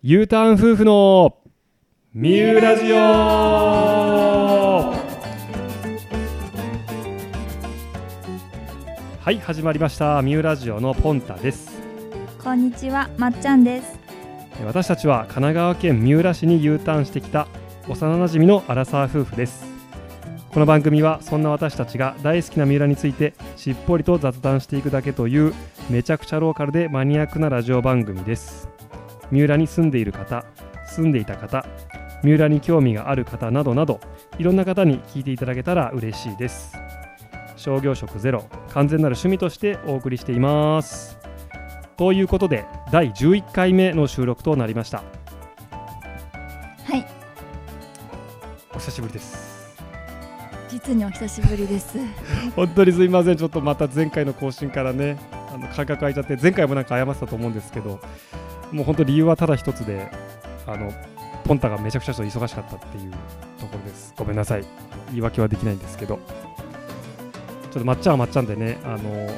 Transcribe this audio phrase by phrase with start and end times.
[0.00, 1.38] U ターン夫婦の
[2.14, 4.94] ミューラジオは
[9.32, 11.82] い始まりましたミューラジオのポンタです。
[12.40, 13.98] こんにちは、まっちゃんです。
[14.64, 17.48] 私たちは神奈川県三浦市に U ターンしてきた
[17.88, 19.66] 幼馴染のアラサー夫婦です。
[20.52, 25.52] この番組はそんな私たちが大好きな三浦についてしっぽりと雑談していくだけという
[25.90, 28.68] めちゃくちゃローカルでマニアックなラジオ番組です
[29.30, 30.44] 三浦に住んでいる方
[30.86, 31.64] 住んでいた方
[32.22, 34.00] 三浦に興味がある方などなど
[34.38, 36.76] いろんな方に聞いていただけたら嬉しいです。
[37.56, 41.18] 商業職ゼロ完全なる趣味としてお送りしています。
[41.96, 44.98] ということで第11回目の収録となりました。
[44.98, 47.06] はい、
[48.74, 49.76] お久しぶりです。
[50.68, 51.98] 実にお久しぶりです。
[52.54, 53.36] 本当にすいません。
[53.36, 55.16] ちょっとまた前回の更新からね
[55.52, 58.00] あの間隔空いちゃって前回もなんか謝ってたと思うんですけど
[58.72, 60.10] もう本当理由はただ一つで
[60.66, 60.92] あの
[61.44, 63.12] ポンタがめちゃくちゃ忙しかったっていう
[63.58, 64.14] ところです。
[64.16, 64.64] ごめんなさい。
[65.08, 66.18] 言い訳はできないんですけど。
[67.70, 69.28] ちょっとまっちゃんはまっちゃんでねあの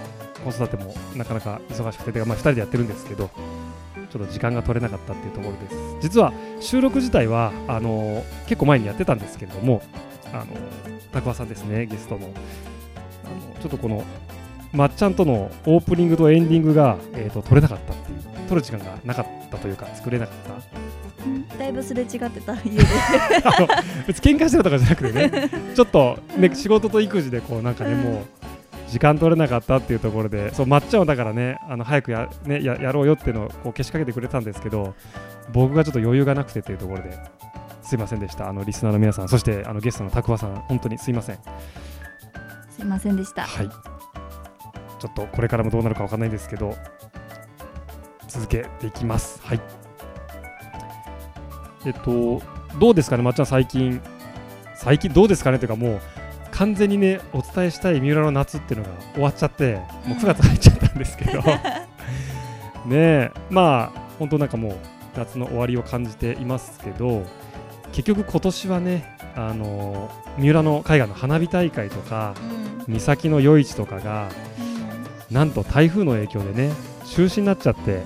[0.45, 3.29] 子育てもなかなか忙しくててまあ2人でやってるんですけど
[4.11, 5.77] ちょっと時間が取れなかったっていうところです。
[6.01, 9.83] 実は収録自体はあの結構前にやってたんですけれども
[10.33, 10.47] あの
[11.13, 12.31] たくわさんですねゲストの。
[13.25, 14.05] あのちょっとこの
[14.73, 18.30] まっちゃんとのオープニングとエンディングが、えー、と撮れなかったっていう。
[18.51, 20.37] 撮る時間がなかったというか作れなかっ
[21.51, 21.59] た？
[21.59, 22.85] だいぶすれ違ってた家で。
[24.09, 28.25] 別に喧嘩してるとかじゃなくてね ちょっとね仕事と育児でこうなんかね、うんもう
[28.89, 34.95] 時間取れなかったっていうところでそうまっちゃんはだからねあの早くや,、ね、ややろうよっていうのをこうけしかけてくれたんですけど
[35.53, 37.17] 僕がちょっと余裕がなくてっていうところで
[37.83, 41.39] すいませんでしたあのリスナーの皆さんそしてあのゲストのたくわさん本当にすいません
[42.69, 43.43] すいませんでした。
[43.43, 43.69] はい。
[43.69, 46.75] ちょっとこれからもどうなるかわかんないんですけど、
[48.31, 49.41] 続けていきます。
[49.43, 49.61] はい。
[51.87, 52.43] えっと、
[52.79, 54.01] どうですかね、まっちゃん、最近。
[54.75, 55.59] 最近どうですかね？
[55.59, 56.01] というか、もう
[56.53, 59.75] 完全にね、お伝えしたい三浦の夏っていうのが終わっちゃって、
[60.07, 61.43] もう9月入っちゃったんですけど、
[62.87, 64.77] ねえ、まあ、本当なんかもう
[65.17, 67.25] 夏の終わりを感じていますけど、
[67.93, 72.35] 結局今年はね、あの三浦の海岸の花火大会とか、
[72.87, 74.29] うん、三崎の夜市とかが
[75.31, 76.73] なんと台風の影響でね
[77.07, 78.03] 中止になっちゃって、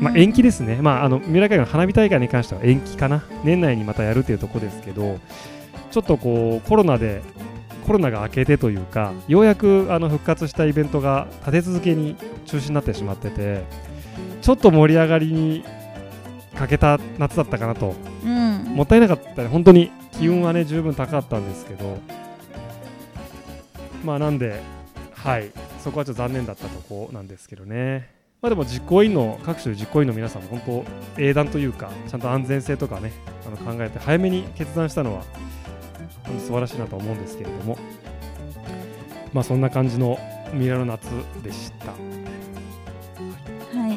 [0.00, 3.22] まあ、延期ですね、まあ、あの三浦海岸の花火大会に関しては延期かな。
[3.44, 5.18] 年内にまたやるというところですけど
[5.90, 7.22] ちょっとこうコロナで
[7.86, 12.16] コロナが明けてというかようやくあの復活したイベントが立て続けに
[12.46, 13.64] 中止になってしまってて
[14.40, 15.64] ちょっと盛り上がりに
[16.60, 17.94] 欠けた夏だったかなと。
[18.24, 21.98] うん、もったいなかったね、本当に気温はね、十分高かったんですけど、
[24.04, 24.60] まあなんで、
[25.14, 25.50] はい、
[25.82, 28.19] そこはちょっと残念だったとこなんですけどね。
[28.42, 30.84] まあでも実行委員の、各種実行委員の皆さんも本
[31.16, 33.12] 当、英断というか、ちゃんと安全性とかね、
[33.46, 35.24] あの考えて、早めに決断したのは、
[36.24, 37.78] 本当素晴らしいなと思うんですけれども、
[39.34, 40.18] まあそんな感じの
[40.54, 41.02] ミラノ夏
[41.42, 41.92] でした。
[41.92, 43.96] はい、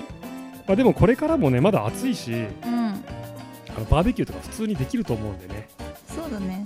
[0.68, 5.70] まあでもこれからもね、まだ暑いし、うん、あのバーベキューとか普通にできると思うんでね。
[6.16, 6.66] そうだね。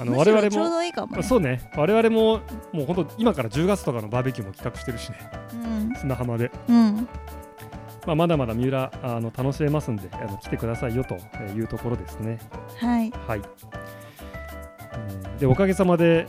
[0.00, 1.22] あの我々もちょうどいいかも、ね。
[1.22, 2.40] そうね、我々も
[2.72, 5.18] もう本当、今から10月とかのバーベキューも企画してるしね、
[5.54, 7.08] うん、砂浜で、うん、
[8.06, 11.16] まあ、まだまだ三浦あの楽しめますんであの、来てくださいよと
[11.54, 12.38] いうところですね。
[12.76, 13.42] はい、はい、う
[15.34, 15.38] ん。
[15.38, 16.26] でおかげさまで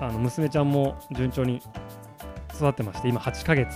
[0.00, 1.60] あの娘ちゃんも順調に
[2.54, 3.68] 育ってまして、今8ヶ月、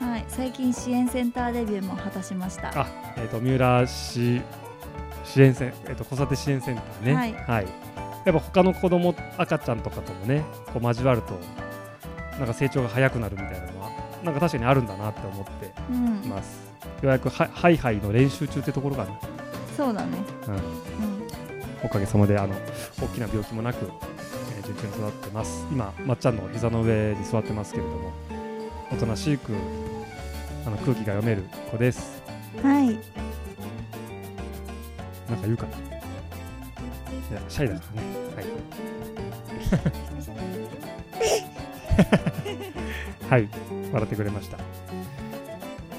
[0.00, 2.68] はい、最近支援センターデビューも果たしました。
[2.80, 2.86] あ
[3.16, 4.40] えー、と三浦市
[5.24, 7.66] 支援セン、えー、と子育て支援センターね、はい
[8.24, 11.38] やっぱ他の子供赤ちゃんとかともね、こう交わると、
[12.38, 13.90] なんか成長が早くなるみたいなのは、
[14.22, 15.92] なんか確かにあるんだなって思ってう
[16.26, 16.60] ん、ます。
[17.02, 19.18] ようやくハハイハイの練習中ってところかな。
[19.76, 20.18] そうだね。
[20.46, 20.60] うん、うん、
[21.82, 22.54] おかげさまであの
[23.00, 23.90] 大きな病気もなく、
[24.56, 25.66] えー順調に育ってます。
[25.72, 28.12] 今、まっちゃんの膝の上に座ってますけれども、
[28.92, 29.52] おとなしく
[30.64, 32.22] あの空気が読める子です。
[32.62, 32.98] はい、
[35.32, 35.76] なんか言うかな。
[35.76, 38.08] いや、シャイだからね。
[38.36, 38.46] はい。
[43.32, 43.48] はい、
[43.92, 44.58] 笑ってくれました。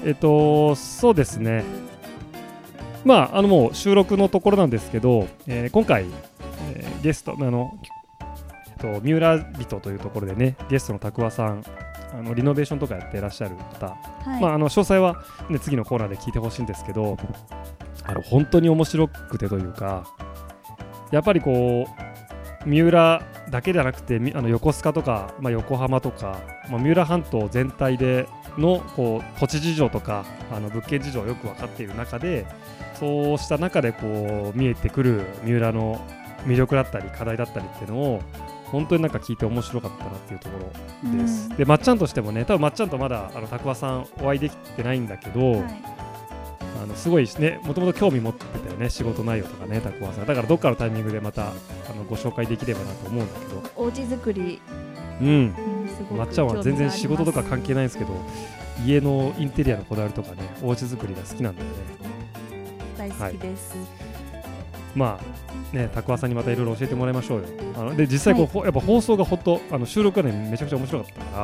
[0.04, 1.64] えっと、そうですね。
[3.04, 6.04] まあ、あのもう収録のところなんですけど、えー今回、
[6.74, 7.76] えーゲスト、あの、
[8.68, 11.64] えっと、三浦人というところでね、ゲストのたくわさん、
[12.14, 17.16] あのリノベーションとかやってらっしゃる方、はい、まあ、あの詳細は、ね、次のコーナーで聞いてほしいんですけど
[18.04, 20.06] あの本当に面白くてというか
[21.10, 21.88] やっぱりこ
[22.64, 26.40] う三浦だけじゃなくてみあの横須賀とか、まあ、横浜とか、
[26.70, 32.46] まあ、三浦半島全体でのこう土地事情とかあの物件事情をよく分かっている中で
[32.94, 36.00] そうした中でこう見えてくる三浦の
[36.46, 38.22] 魅力だったり課題だったりっていうのを
[38.70, 41.48] 本当になんか聞いて面白かったなっていうところです。
[41.50, 41.56] うん。
[41.56, 45.60] でまっちゃんとしてもね多分まっちゃんとまだあのたくわさんお会いできてないんだけど、はい。
[46.82, 50.26] あのすごいねもともと興味持ってたよね仕事内容とかねたくわさん。
[50.26, 51.52] だからどっかのタイミングでまたあ
[51.96, 53.62] のご紹介できればなと思うんだけど。
[53.76, 54.60] お家作り、
[55.20, 55.54] うん。
[56.10, 58.14] うん、まっちゃんは全然仕事とか関係係ないんですけど
[58.84, 61.74] 家のインテリアのこだわりとかねお家作りが好きなんだよね。
[62.96, 63.74] 大好きです。
[64.94, 65.33] まあ
[65.74, 67.48] ねたくわさんにまたいろいろ教えてもらいましょうよ。
[67.76, 71.24] あので実際こう、ほやっぱ放送がほんとあの収録がねめちゃくちゃ面白かった。
[71.24, 71.40] か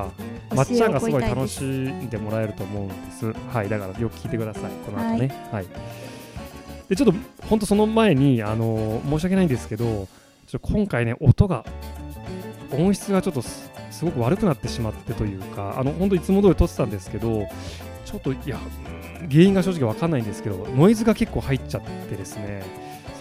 [0.51, 3.33] らまっちゃんがすごい楽しんでもらえると思うんです。
[3.53, 4.63] はいだからよく聞いてください。
[4.87, 5.31] この後ね。
[5.53, 5.67] はい、
[6.89, 7.15] でちょっと
[7.49, 10.09] 本当その前にあの申し訳ないんですけど
[10.47, 11.65] ちょっと今回ね音が
[12.73, 17.47] 音質がちょっとすすごく悪くなってしまってというかあの本当いつも通り撮ってたんですけど
[18.05, 22.63] ちょっといやうん原因が正直わかんないんですけどノイズが結構入っちゃってですね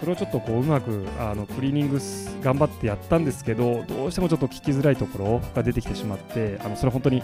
[0.00, 7.22] それをちょっとこううまくあのクリーニングす頑張ってやったんですけどどうしてもちょっと聞きづらいところが出てきてしまってあのそれは本当に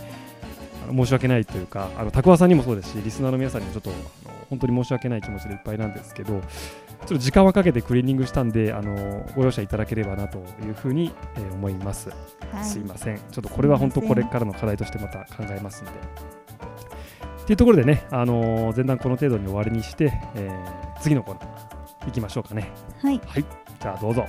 [0.91, 3.91] 申し訳ないというかあのタクワさんにもそうですしリスナーの皆さんにもちょっと
[4.51, 12.11] 本当に申し訳ない気持ちでいっぱいなんですけどちょっと時間はかけてクリーニングしたんであのご容赦いただければなというふうに、えー思います。
[12.53, 13.17] はいすいません。
[13.17, 15.99] ちょっとこれは本当これからの課題としてまた考えますので。
[17.43, 21.66] っていうところでね、あのー前段この程度に終わりにして、えー次のコーナー
[22.07, 22.71] 行きましょうかね。
[23.03, 23.21] はい。
[23.27, 23.45] はい。
[23.81, 24.27] じゃあどうぞ。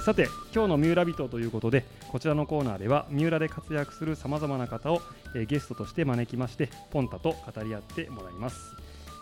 [0.00, 5.02] ーさて今日の三浦人ということでこちらのコーナーでは三浦で活躍するさまざまな方を、
[5.34, 8.74] えーゲストとして招きましてポンタと語り合ってもらいます、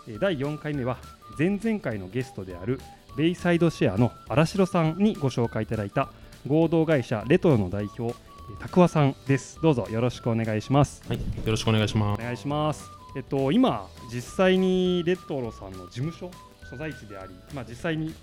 [0.08, 0.98] えー第4回目は
[1.38, 2.80] 前々回のゲストである
[3.16, 6.10] ベイサイドシェアの荒城さんにご紹介いただいた
[6.46, 12.20] 合同会社レトロの代表えーたくわさんですどうぞよろしくお願いしますはい、よろしくお願いします。
[12.20, 12.90] お願いします。
[13.16, 16.30] えっと今実際にレトロさんの事務所
[16.70, 18.14] 所在地であり、まあ実際に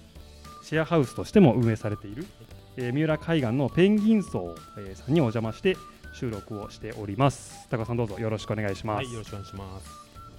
[0.67, 2.25] シェアハウスとしても運営されている、
[2.75, 5.77] えー三浦海岸のペンギン荘、えーさんにお邪魔して
[6.11, 7.67] 収録をしております。
[7.69, 8.97] 高さんどうぞよろしくお願いします。
[8.97, 9.87] はい、よろしくお願いします。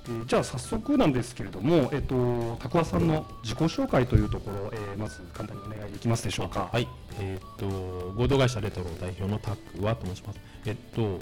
[0.08, 6.70] えーじゃあ早速なんですけれども、えっと高さんの自己紹介というところ、えーまず簡単にお願いできますでしょうか。
[6.72, 6.88] はい、
[7.20, 10.40] えーっと合同会社レトロ代表のタックワと申します。
[10.64, 11.20] えっと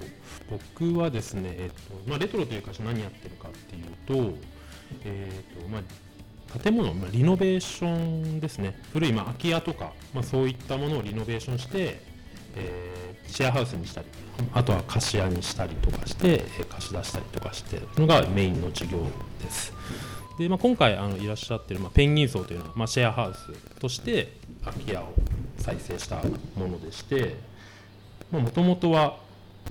[0.51, 4.39] 僕はですね、えっとまあレトロという会社何やってるかっていうと、
[5.05, 5.83] えーっとまあ
[6.63, 12.01] 建物、まあ、リノベーションですね古い、まあ、空き家とか、まあ、そういったものをリノベーションして、
[12.57, 14.07] えーシェアハウスにしたり
[14.53, 18.99] あとは貸し屋にしたりとかして、え貸し出したりとかしてのがメインの事業
[19.43, 19.73] です。
[20.39, 24.33] でまあ、今回あのいらっしゃってる、まあ、ペンギン荘というのは、まあ、シェアハウスとして
[24.65, 25.13] 空き家を
[25.59, 26.17] 再生した
[26.57, 27.37] ものでして
[28.33, 29.17] もともとは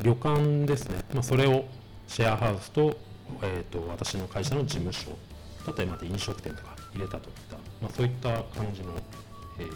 [0.01, 1.65] 旅館ですね、まあ、それを
[2.07, 2.97] シェアハウスと,、
[3.41, 5.09] えー、と私の会社の事務所
[5.65, 8.93] だったりまた飲食店とか入れたといった、まあ、そういった感じの、
[9.59, 9.67] えー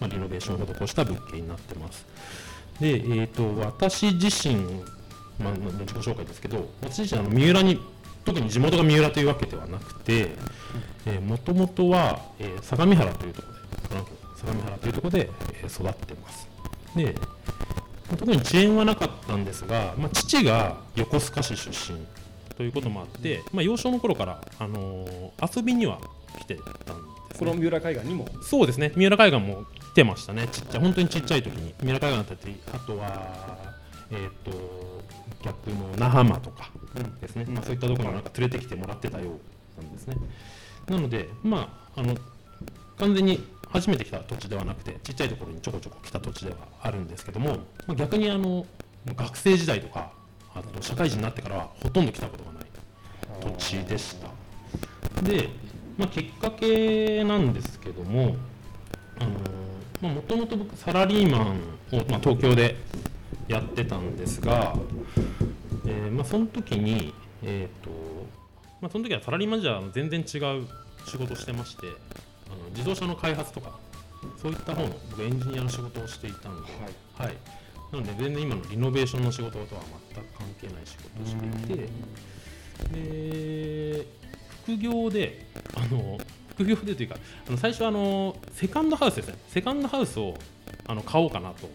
[0.00, 2.06] まあ、リノベーションを施した物件になってます。
[2.80, 4.56] で、えー、と私自身、
[5.38, 7.80] まあ、自己紹介ですけど私自身あの三浦に
[8.24, 10.30] 特に地元が三浦というわけではなくて
[11.26, 13.54] もともとは、えー相模原というところ
[14.00, 15.30] で相模原というところで、
[15.62, 16.48] えー育ってます。
[16.96, 17.14] で
[18.10, 21.98] 特に遅延はなかったんですが、まあ、父が横須賀市出身
[22.56, 26.00] ということもあって、まあ、幼少の頃から、あのー遊びには
[26.38, 28.28] 来てたんです、ね、この三浦海岸にも？
[28.42, 28.92] そうですね。
[28.96, 30.48] 三浦海岸も来てましたね。
[30.48, 31.74] ちっちゃい本当にちっちゃい時に。
[31.82, 33.74] 三浦海岸だったりあとは
[34.10, 35.02] えっ、と
[35.42, 36.70] 逆の那覇間とか
[37.20, 39.38] ですね、まあ、そういったところなんか連れてきてもらってたよ
[39.78, 40.16] うなんですね。
[40.88, 42.14] なのでまああの
[42.98, 48.66] 完全に初めて来た土地ではなくてちっちゃいところにちょこちょこ来た土地ではあるんですけども、まあ、逆にあの
[49.06, 50.12] 学生時代とか
[50.54, 52.64] あと社会人になってからはほとんど来たことがない
[53.40, 55.22] 土地でした。
[55.22, 55.48] で、
[55.96, 58.36] まあ、きっかけなんですけども
[60.00, 61.50] もともと僕サラリーマン
[61.92, 62.76] を、まあ、東京で
[63.48, 64.74] やってたんですが、
[65.86, 67.90] えーまあ、その時に、えーと
[68.80, 70.66] まあ、その時はサラリーマンじゃ全然違う
[71.06, 71.86] 仕事をしてまして
[72.46, 73.78] あの自動車の開発とか
[74.40, 76.68] そういった方の僕エンジニアの仕事をしていたんで、
[77.18, 77.36] はい。
[77.92, 79.82] なので全然今のリノベーションの仕事とは
[80.12, 81.88] 全く関係ない仕事をしていて
[84.00, 84.06] で
[84.64, 86.18] 副業であの
[86.48, 87.16] 副業でというか
[87.48, 89.34] あの最初あのセカンドハウスですね。
[89.48, 90.34] セカンドハウスを
[90.86, 91.68] あの買おうかなと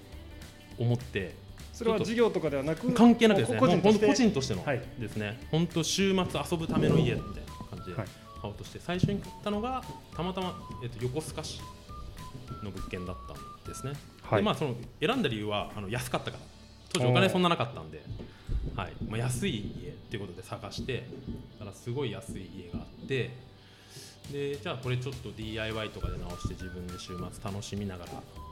[0.78, 1.36] 思って
[1.74, 3.60] それは事業とかではなく関係なくですね。
[3.60, 4.08] 個人として？
[4.08, 4.82] 個人としてのはい。
[4.98, 8.08] ですね、本当週末遊ぶための家みたいな感じではい。
[8.42, 9.84] 買おうとして、最初に買ったのが
[10.16, 11.62] たまたま、えっと横須賀市
[12.64, 13.94] の物件だったんですね、
[14.24, 14.40] はい。
[14.40, 16.44] でまあその選んだ理由はあの安かったから。
[16.92, 18.02] 当時お金そんななかったんで、
[18.76, 18.94] はい。
[19.08, 21.04] まあ、安い家っていうことで探して
[21.60, 23.32] だからすごい安い家があって
[24.32, 28.12] でじゃあこれちょっと DIY とかで直して自分で週末楽しみながら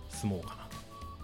[0.09, 0.67] 住もうかな。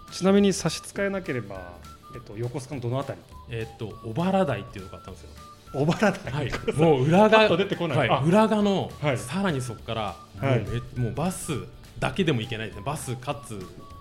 [0.06, 1.72] とちなみに差し支えなければ、
[2.14, 3.20] えっと、横須賀のどのあたり？
[3.50, 5.30] えっと小原台っていうのがあったんですよ。
[5.72, 8.08] 小原台、はい、もう裏側出てこない。
[8.08, 9.18] あはい、裏側の、はい。
[9.18, 10.60] さらにそこから、はい。
[10.60, 11.50] もうめもうバス
[11.98, 12.82] だけでも行けないですね。
[12.86, 13.58] バスかつ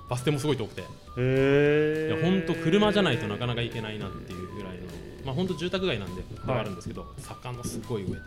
[0.08, 0.84] バス停もすごい遠くて、い
[1.18, 4.83] へや本当車じゃないとなかなか行けないなっていうぐらいの
[5.26, 8.22] まあ本当住宅街なんでではあるんですけど、坂のすごい上で、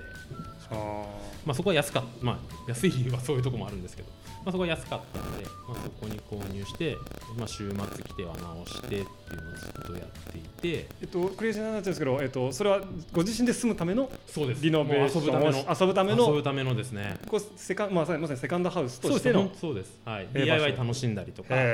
[0.70, 1.04] あ
[1.44, 2.38] まあ、そこは安かまあ、
[2.68, 4.08] 安い理由はそういうところもあるんですけど、
[4.46, 6.96] まあ、そこは安かったので、まあ、そこに購入して、
[7.36, 10.86] まあ、週末来ては直してっていうのをずっとやっていて。
[11.02, 12.80] えっと、クレイジーな話ですけど、えっと、それは
[13.12, 14.62] ご自身で住むためのそうです。
[14.62, 17.18] リノベーション遊ぶための遊ぶための遊ぶためのですね。
[17.26, 21.64] こうセカンまあ、まさにセカンドハウスとしてのそうです、はい、えー DIY 楽しんだりとか、はい。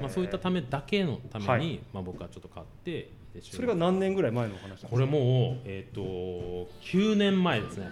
[0.00, 1.80] まあ、そういったためだけのために、はい。
[1.92, 4.88] まあ、僕はちょっと買ってでそれが何年ぐらい前のお話なんですか？
[4.90, 5.22] これもう、
[5.64, 7.86] えー、と9年前ですね。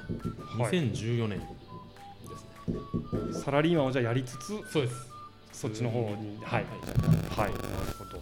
[0.59, 0.71] はい。
[0.71, 1.57] 2014年ですね、
[3.33, 5.09] サラリーマンをじゃあやりつつそうです。
[5.53, 6.65] そっちの方にはい。
[6.65, 7.53] ははい。
[7.53, 7.65] なる
[7.99, 8.19] ほど。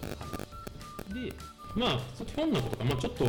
[1.18, 1.26] い。
[1.28, 1.32] で
[1.74, 3.24] まあそっち本のことか、まあ、ちょっと、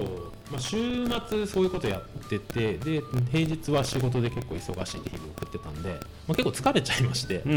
[0.52, 5.90] まあ、週末そういうことやっててで平日は仕事で結構忙しい日々を送ってたんで、
[6.28, 7.52] まあ、結構疲れちゃいまして、うん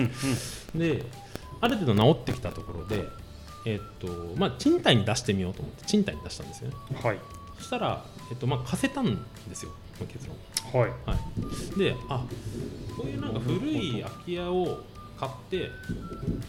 [0.75, 0.78] うん。
[0.78, 1.04] で
[1.61, 3.09] ある程度治ってきたところで、
[3.64, 6.76] えっとまあ、賃貸に出してみようと思って賃貸に出したんですよね。
[7.02, 7.19] はい。
[7.59, 9.14] そしたら、えっとまあ、貸せたん
[9.49, 10.37] ですよまあ結論、
[10.73, 10.90] はい。
[11.07, 11.16] は
[11.76, 12.25] い、であ
[12.97, 14.81] こういうなんか古い空き家を
[15.19, 15.71] 買って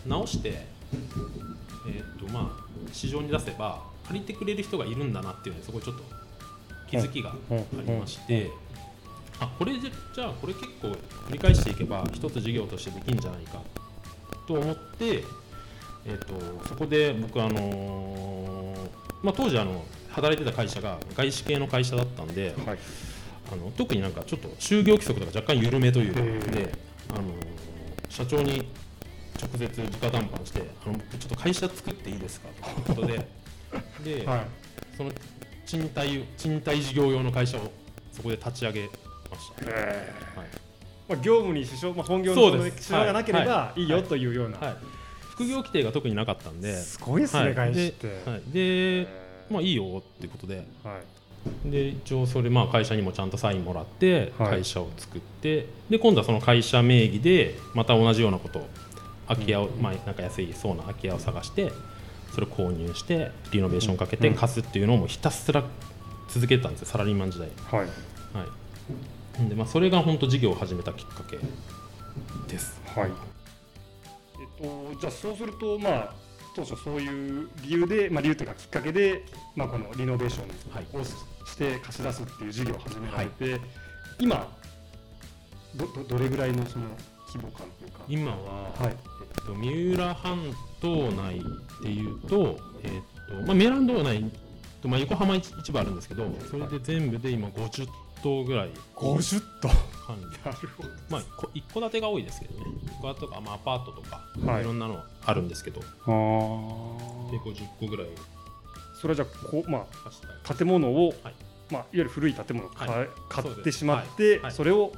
[0.07, 0.65] 直して、
[1.87, 6.03] えっとまあ、市場に出せば借りてくれる人がいるんだなっていうのにそこにちょっと
[6.89, 7.33] 気づきがあ
[7.85, 8.49] りまして、
[9.39, 13.61] あこれじゃじゃあこれ結構繰り返していけば一つ事業としてできるんじゃないか
[14.47, 15.23] と思って、
[16.05, 18.89] えっとそこで僕あのー
[19.23, 22.77] まあ、当時あの働いてた会社が外資系の会社だったんで、はい
[23.51, 26.73] あの特になんかちょっと就業規則とか若干緩めというで、
[27.09, 27.53] あのー
[28.13, 28.67] 社長に
[29.41, 33.27] 直接直談判してあのちょっと会社作っていいですかということで
[34.19, 34.47] で、はい。
[34.95, 35.11] その
[35.65, 37.71] 賃貸賃貸事業用の会社を
[38.11, 38.87] そこで立ち上げ
[39.31, 39.71] ました。
[39.71, 39.73] へ
[40.35, 40.47] はい。
[41.09, 43.81] まあ、業務に支障、まあ、本業の支障がなければはい。
[43.81, 43.85] い。
[43.85, 44.75] いよというような、はい、
[45.21, 47.55] 副業規定が特になかったんで、すごいですね、はい。
[47.55, 49.07] 外資って、ではい、で
[49.49, 50.57] まあいいよっていうことで。
[50.57, 50.65] はい
[51.65, 54.49] で一応それまあ会社にもちゃんとサインもらってはい。
[54.61, 58.67] 会社を作って、で今度はその会社名義でまた同じようなことを
[59.27, 61.71] 空き家を、まあなんか安いそうな空き家を探して
[62.33, 64.35] それを購入してリノベーションかけてうん。
[64.35, 65.63] 貸すっていうのをもうひたすら
[66.29, 67.49] 続けてたんですよサラリーマン時代。
[67.71, 67.79] はい。
[67.79, 67.85] は
[69.45, 69.49] い。
[69.49, 71.37] でまあそれが本当事業を始めたきっかけ
[72.47, 72.79] です。
[72.95, 73.11] はい。
[74.39, 76.13] えっと、じゃあそうすると、まあ、
[76.55, 79.23] 当初そういう理由で、まあ、理由というかきっかけで、
[79.55, 80.39] まあ、このリノベーシ
[80.71, 80.85] はい。
[80.93, 81.03] ョンを
[81.45, 83.59] して貸し出すっていう事業を始められて、
[84.19, 84.47] 今
[85.75, 86.85] どどどれぐらいのその
[87.27, 87.99] 規模感というか？
[88.07, 88.95] 今は、はい。
[89.35, 90.39] えっと、三浦半
[90.81, 91.41] 島内
[91.81, 92.91] でいうと,、えっ
[93.27, 94.31] とまあ、三浦半島内
[94.81, 97.87] と、まあ、横浜市市場あるんですけどそれで全部で今50
[98.21, 98.71] 棟ぐらい。
[98.95, 99.67] 50と
[100.05, 100.89] 管理なるほど。
[101.09, 102.65] まあこ一戸建てが多いですけどね。
[102.85, 104.61] 一戸建てとか、まあ、アパートとか、はい。
[104.61, 105.79] い、ろんなのあるんですけど。
[105.81, 107.39] であー。
[107.39, 108.07] 50個ぐらい
[109.03, 109.85] それはじゃあこう、ま
[110.47, 111.33] あ、建物を、はい。
[111.69, 113.07] まあ、いわゆる古い建物を買,、はい。
[113.27, 114.39] 買ってしまって、はい。
[114.43, 114.51] はい。
[114.53, 114.93] それを、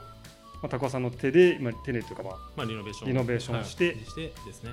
[0.61, 3.95] まあ、高尾さんの手で、まあ、手でというか、まあまあ、リノベーションリノベーションしてはい。
[4.05, 4.69] してですね。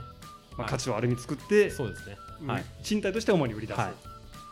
[0.59, 0.71] まあ、はい。
[0.71, 2.19] 価値をある意味作って、そうですね。
[2.43, 2.65] うんはい。
[2.83, 3.91] 賃貸として主に売り出す、はい。
[3.91, 3.95] っ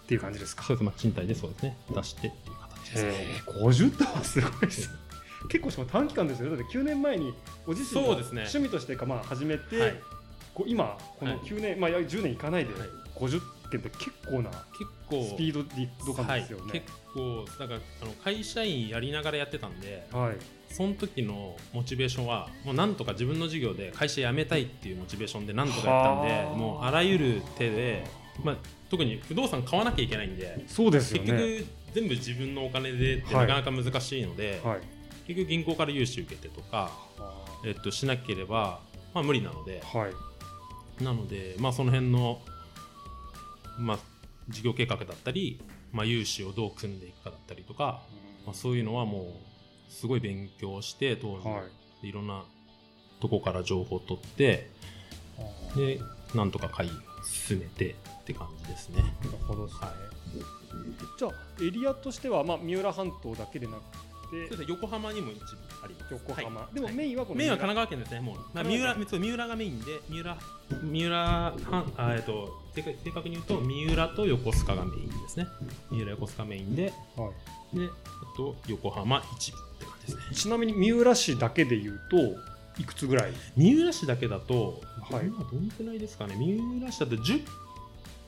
[0.06, 0.62] ていう感じですか？
[0.62, 0.84] そうです。
[0.84, 1.76] まあ賃貸でそうですね。
[1.94, 3.10] 出してっていう形ですね。
[3.12, 4.90] えー、50とはすごいです。
[5.50, 6.48] 結構しかも短期間ですよ。
[6.48, 7.34] だって9年前に
[7.66, 9.94] 趣味としてかまあ始めて、はい。
[10.54, 11.40] こう今このはい。
[11.40, 12.88] 9年、まあいや10年いかないではい。
[13.16, 16.92] 50件って結構な結構スピードリド感ですよはい、ね結。
[17.14, 20.36] 構だからあの会社員やりながらやってたんではい。
[20.72, 28.04] その時のモチベーションはもうなんとか自分の事業で会社辞めたいっていうモチベーションでなんとかやったんではあもうあらゆる手で、
[28.44, 28.56] まあ、
[28.88, 31.58] 特に不動産買わなきゃいけないんでそうですよ結ね。
[31.58, 34.80] 局全部自分のお金でってはないかなか難しいので、はい。
[35.26, 36.92] 結局銀行から融資受けてとか、
[37.66, 38.78] えっと、しなければ、
[39.12, 41.02] まあ、無理なのではい。
[41.02, 42.40] なので、まあ、その辺の、
[43.80, 43.98] まあ、
[44.48, 45.60] 事業計画だったり、
[45.92, 48.02] まあ、融資をどう組んでいくかだったりとか、
[48.46, 49.40] まあ、そういうのはも
[49.88, 51.62] うすごい勉強して当時、は
[52.02, 52.08] い。
[52.08, 52.44] いろんな
[53.20, 54.70] とこから情報を取って
[55.76, 56.00] で
[56.34, 56.90] なんとか買い
[57.22, 59.02] 進めてって感じですね。
[59.02, 59.96] なるほどですね、はい。
[61.18, 61.32] じゃあ
[61.62, 63.78] エリアとしては、まあ、三浦半島だけでなく
[64.56, 65.44] て横浜にも一部
[65.82, 66.12] あります。
[66.12, 66.74] 横浜、はい。
[66.74, 70.38] でもメインはこのメインは神奈川県ですね、もう、まあ、三浦、三浦がメインで、三浦、
[70.82, 71.54] 三浦、は
[71.96, 75.46] あ、えっと、正確正確に言うと、三浦と横須賀がメインですね。
[75.90, 77.30] 三浦横須賀メインで、は
[77.72, 77.78] い。
[77.78, 80.34] で、あと横浜一部って感じですね。
[80.34, 82.16] ちなみに三浦市だけでいうと
[82.80, 83.32] いくつぐらい？
[83.56, 85.26] 三浦市だけだと、はい。
[85.26, 87.44] 今どのくらいですかね、三浦市だと10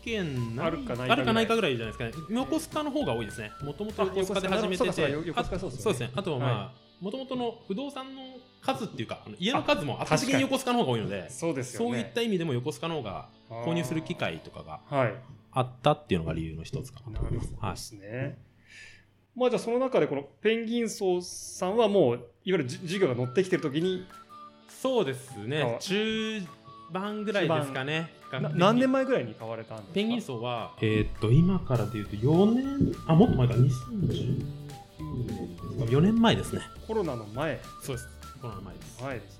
[0.04, 1.11] 件あるかないかぐらい。
[1.11, 2.26] あるかないかぐらいじゃないですかね。
[2.30, 3.52] 横須賀の方が多いですね。
[3.62, 6.11] もともと横須賀で始めてて、そうですよね。
[6.16, 8.22] あとはまはあ、もともとの不動産の
[8.61, 10.42] 数っていうか、家の数も圧倒的にに。
[10.42, 13.28] 横須賀の方が多いので、そうですそういった意味でも横須賀の方が
[13.64, 15.14] 購入する機会とかがはい
[15.52, 17.94] あったっていうのが理由の一つかななと思います。
[17.94, 18.35] はい
[19.35, 24.06] まあじゃあその中でこのペンギン荘さんはもういわゆるじ授業が乗ってきてる時に
[24.68, 25.76] そうですあね。
[25.80, 26.42] 中
[26.90, 28.11] 盤ぐらいですかね。
[28.30, 29.94] な何年前ぐらいに買われたんですか？
[29.94, 34.44] ペンギン荘は、えーっと、今からでいうと4年、あ、もっと前か、2019年で
[35.78, 36.62] すか、4年前ですね。
[36.87, 38.09] コロナの前そうです。
[38.40, 39.02] コロナの前です。
[39.02, 39.38] 前です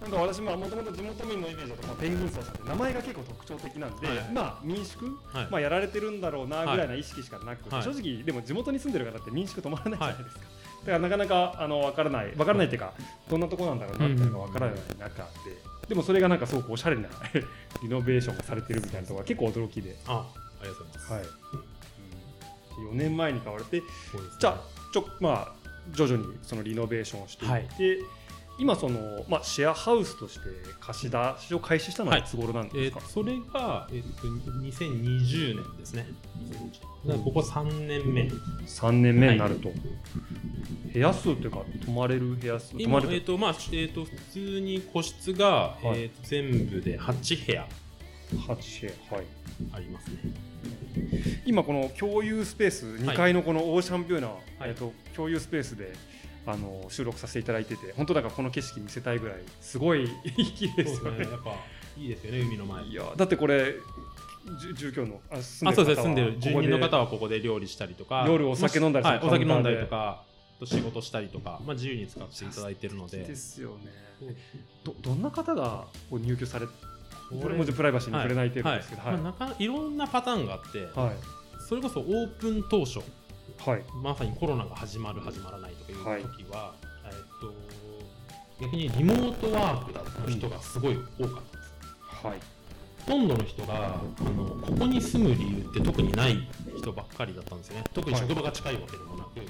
[0.00, 4.16] なんか私ももともと地元民のイメージだと、まあ、ペンギン荘さんって名前が結構特徴的なんで、はい。
[4.32, 5.48] まあ民宿、はい。
[5.50, 7.82] まあ、やられてるんだろうなぐらいな意識しかなく、はい。
[7.82, 10.42] 正直でも地元に住んでる方って民宿泊まらないじゃないですか、
[10.80, 12.94] だからなかなかあの分からない分からないっていうか
[13.28, 15.30] どんなところなんだろうなっていうのが分からない中で、
[15.88, 17.08] でもそれがなんかすごくおしゃれな
[17.82, 20.26] リノベーションがされてるみたいなところが結構驚きで、あ、
[20.60, 21.12] ありがとうございます。
[21.12, 21.22] はい。
[22.80, 23.86] うん、4年前に買われてね。
[24.38, 24.60] じゃあ
[24.92, 25.52] ちょまあ
[25.92, 27.98] 徐々にそのリノベーションをしていって、
[28.60, 30.40] 今その、まあ、シェアハウスとして
[30.80, 32.24] 貸し出しを開始したのはい。
[32.24, 36.06] つ頃なんえですか、ーそれが、えーっと、2020年ですね。
[37.24, 38.30] ここ3年目。
[38.66, 39.70] 3年目になると、
[40.92, 46.02] 部屋数というか泊まれる部屋数泊今、まれるえーっと、まあ、えーっと、普通に個室が、はい。
[46.02, 47.66] えー全部で8部屋。
[48.46, 49.26] 8部屋はい。
[49.72, 50.18] ありますね。
[51.46, 54.40] 今この共有スペース2階のこのオーシャンビューな、はい。
[54.66, 55.94] えっと共有スペースで
[56.46, 60.08] あの収録させていただいてて本当だからこの景色見せたいぐらいすごい
[60.56, 61.20] 綺麗ですよね。
[61.20, 61.54] やっぱ、
[61.98, 62.84] いいですよね、海の前。
[62.84, 63.74] いやだってこれ
[64.58, 66.36] じ住居のあ住んでる住んでる。
[66.38, 70.22] 住人の方はここで料理したりとか夜お酒飲んだりはい、お酒飲んだりとか
[70.64, 73.18] 仕事したりとか、まあ、自由に使っていただいてるので。
[73.18, 74.36] でですよね。
[74.84, 76.72] どどんな方が入居されこ
[77.40, 79.12] これもプライバシーに触れない程度ですけどはい。
[79.16, 81.16] まあ、なかいろんなパターンがあって、はい。
[81.68, 83.00] それこそオープン当初
[83.64, 83.82] はい。
[84.02, 87.52] まさにコロナが始まる始まらないとかはいいう時は、えっと
[88.60, 91.62] 逆にリモートワークだの人がすごい多かったで
[92.20, 92.38] す、はい。
[93.06, 96.36] ほとんどの人があのここに住む理由って特にない
[96.76, 97.84] 人ばっかりだったんですよね。
[97.94, 99.40] 特に職場が近いわけでもなく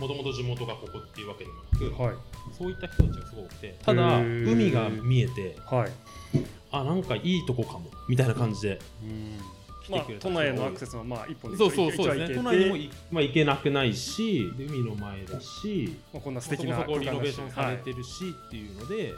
[0.00, 2.14] もともと地元がここっていうわけでもなく、はい。
[2.56, 5.92] そういった人たちがすごく多くてただ海が見えてはい。
[6.70, 8.80] あなんかいいとこかもみたいな感じで来
[9.90, 12.36] まあてくれた都内へのアクセスもまあ一本でそうそうそうですね。
[12.36, 19.14] 都内にもいい、まあ、行けなくないしで海の前だしまあこんな素そこ敵なそこリノベーションされはいてるしっていうので、え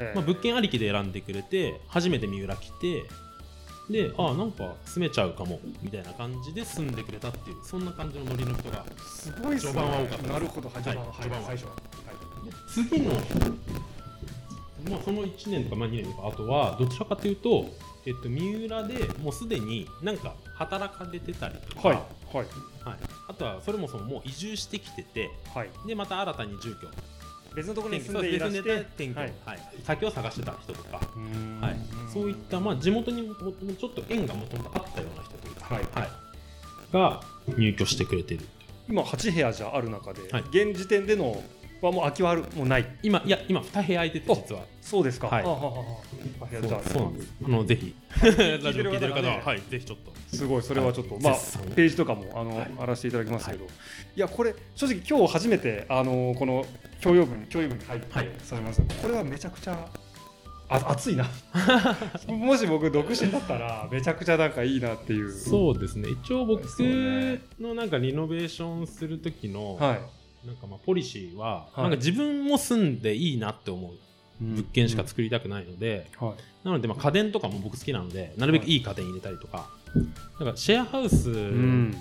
[0.00, 3.04] えまあ、物件ありきで選んでくれて初めて三浦来て
[3.90, 9.72] であなんか住めちゃうかもみたいな感じで住んでくれたっていうそんな感じのノリの人がすごいっすね。
[9.72, 10.68] 序盤は多かったなるほど。
[10.68, 10.82] はい。
[10.82, 11.14] 序盤はい。
[11.46, 11.72] 最初は。
[12.72, 13.12] 次の、
[14.88, 17.66] まあ、その1年とか、まあ、2年とかあとはどちらかというと、
[18.06, 21.96] えっと、三浦でもうすでになんか働かれてたりとか、はい
[22.36, 22.46] はい。
[22.84, 22.96] はい。
[23.28, 25.70] あとはそれもそももう移住してきててはい。
[25.86, 26.88] でまた新たに住居。
[27.54, 29.58] 別のところに転住んでいらしてで転居、ははい。
[29.78, 29.82] い。
[29.82, 30.96] 先を探してた人とか、
[31.60, 31.76] はい、
[32.12, 36.08] そういった、まあ、地元にももちょっと縁がもともとあったような人というか、はいはい、
[36.92, 37.20] が
[37.58, 38.46] 入居してくれてる。
[38.88, 40.42] 今8部屋じゃある中で、はい。
[40.50, 41.42] 現時点での
[41.86, 42.86] はもう空きはあるもうない。
[43.02, 44.64] 今いや今2部屋空いてて実は。
[44.80, 45.28] そうですか。
[45.28, 45.44] はい。
[45.44, 45.84] あははは。
[46.42, 47.32] あ部屋じゃあそうなんです。
[47.44, 47.94] あのぜひ。
[48.10, 49.42] 聞 ラジオ聞いてる方は、ね。
[49.44, 50.12] はい、ぜひちょっと。
[50.36, 50.62] すごい。
[50.62, 51.22] それはちょっと、はい。
[51.22, 51.34] まあ
[51.74, 52.70] ページとかもあの、はい。
[52.78, 53.68] あらせていただきますけど、い、
[54.16, 56.66] やこれ正直今日初めてあのこの
[57.00, 58.28] 共用部に共有部に入ってはい。
[58.42, 59.88] されました、これはめちゃくちゃ
[60.68, 61.28] あ熱いな。
[62.28, 65.32] もし僕独身だったらめちゃくちゃなんかいいなっていう。
[65.32, 66.08] そうですね。
[66.10, 66.62] 一応僕
[67.58, 71.82] のなんかリノベーションする時の、はいなんかまあポリシーは、はい。
[71.82, 73.92] なんか自分も住んでいいなって思う
[74.40, 76.66] 物件しか作りたくないので、はい。
[76.66, 78.76] なのでまあ家電とかも僕好きなのでなるべくい。
[78.76, 79.70] い家電入れたりとか、
[80.38, 81.96] なんかシェアハウス、うん。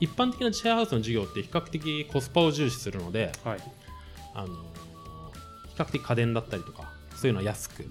[0.00, 3.58] 一般的なシェアハウスの事業って比較的コスパを重視するので、はい。
[4.34, 4.74] あのー
[5.74, 7.84] 比較的家電だったりとかそういうのは安く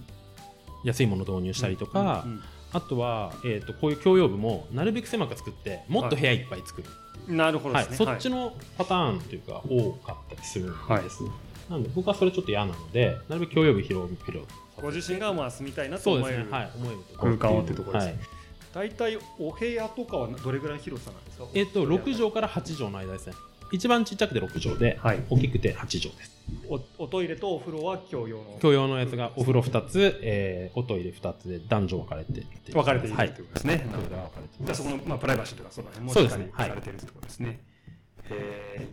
[0.85, 2.41] 安いものを導入したりとか、うんうん。
[2.71, 6.89] あとは、えー、とこういう共用部もなるべく狭く作ってもっと部屋いっぱい作る、
[7.27, 7.85] なるほどはい。
[7.85, 11.03] ですね、そっちのパターンというか多かったりするんです、はい。
[11.69, 14.47] なので僕はそれちょっと嫌なのでなるべく共用部広広
[14.81, 16.51] ご自身がまあ住みたいなと思える、ですね。
[16.51, 16.71] はい。
[16.75, 18.11] 思える空間をってところですね。
[18.13, 18.89] はい。
[18.89, 21.45] 大体お部屋とかはどれぐらいの広さなんですか？
[21.53, 23.33] えっと6畳から8畳の間ですね
[23.73, 25.23] 一番ちっちゃくて6畳で、はい。
[25.29, 26.33] 大きくて8畳です。
[26.69, 28.57] おおトイレとお風呂は共用の。
[28.61, 32.73] 共用のやつがお風呂2つ、えーおトイレ2つで男女分かれてっていう。
[32.75, 37.59] 分かれているはいということですね、トイレが分かれてじゃあそこの、まあ、プライバシーとかその辺もしっかりそうですねはいされているということですね。
[38.29, 38.87] え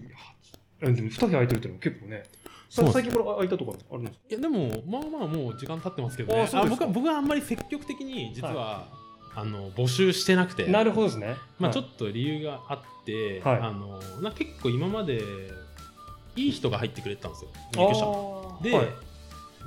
[0.83, 2.23] ー、でも2部屋空いてるっていうのは結構ね、
[2.69, 2.95] そうです。
[2.95, 4.25] 最近これ空いたところあるんですか？
[4.31, 6.43] いやでもまあまあもう時間経ってますけどね。
[6.43, 6.87] あそうですか。
[6.87, 8.89] 僕は僕はあんまり積極的に実は、
[9.35, 10.67] あの募集してなくて。
[10.67, 11.37] なるほどですね。
[11.59, 13.61] まあ、ちょっっと理由があって、はい。
[13.61, 15.23] あのな結構今まで
[16.37, 17.51] いい人が入ってくれてたんですよ。
[17.73, 18.63] と入居者。
[18.63, 18.87] で、はい、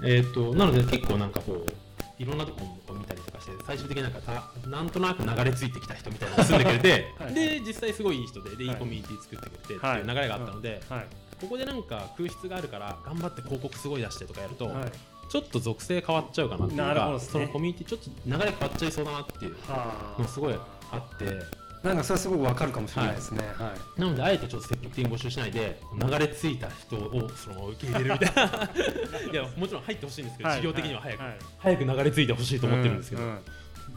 [0.06, 7.34] えー、となので結構なんかこういろんなところを見たりとかして最終的になんかたなんとなく流れ着いてきた人みたいなのが住んでくれてはい。
[7.34, 8.68] で実際すごいいい人ででい。
[8.68, 10.00] いはいコミュニティ作ってくれてってはい。
[10.02, 11.06] いう流れがあったので、はい。
[11.42, 14.92] ここでなんか空室があるから頑張って広告すごい出してとかやると、はい
[15.30, 17.20] ちょっと属性変わっちゃうかなっていうか、ね。
[17.20, 20.54] そのコミュニティちょっと流れ変わっちゃいそうだなっていうはのすごい
[20.92, 21.64] あって。
[21.84, 23.42] なんかそれはすごくわかるかもしれないですね。
[23.58, 24.00] はい。
[24.00, 28.70] なのであえてちょっと積極的に募集しないで流れ着いた人をその受け入れるみたいな。
[29.32, 30.58] いやもちろん入ってほしいんですけど、はい。
[30.60, 31.38] 事業的には早く、はい。
[31.58, 33.26] 早く流れ着いてほしいと思ってるんですけど、う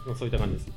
[0.09, 0.17] うん。
[0.17, 0.69] そういった感じです。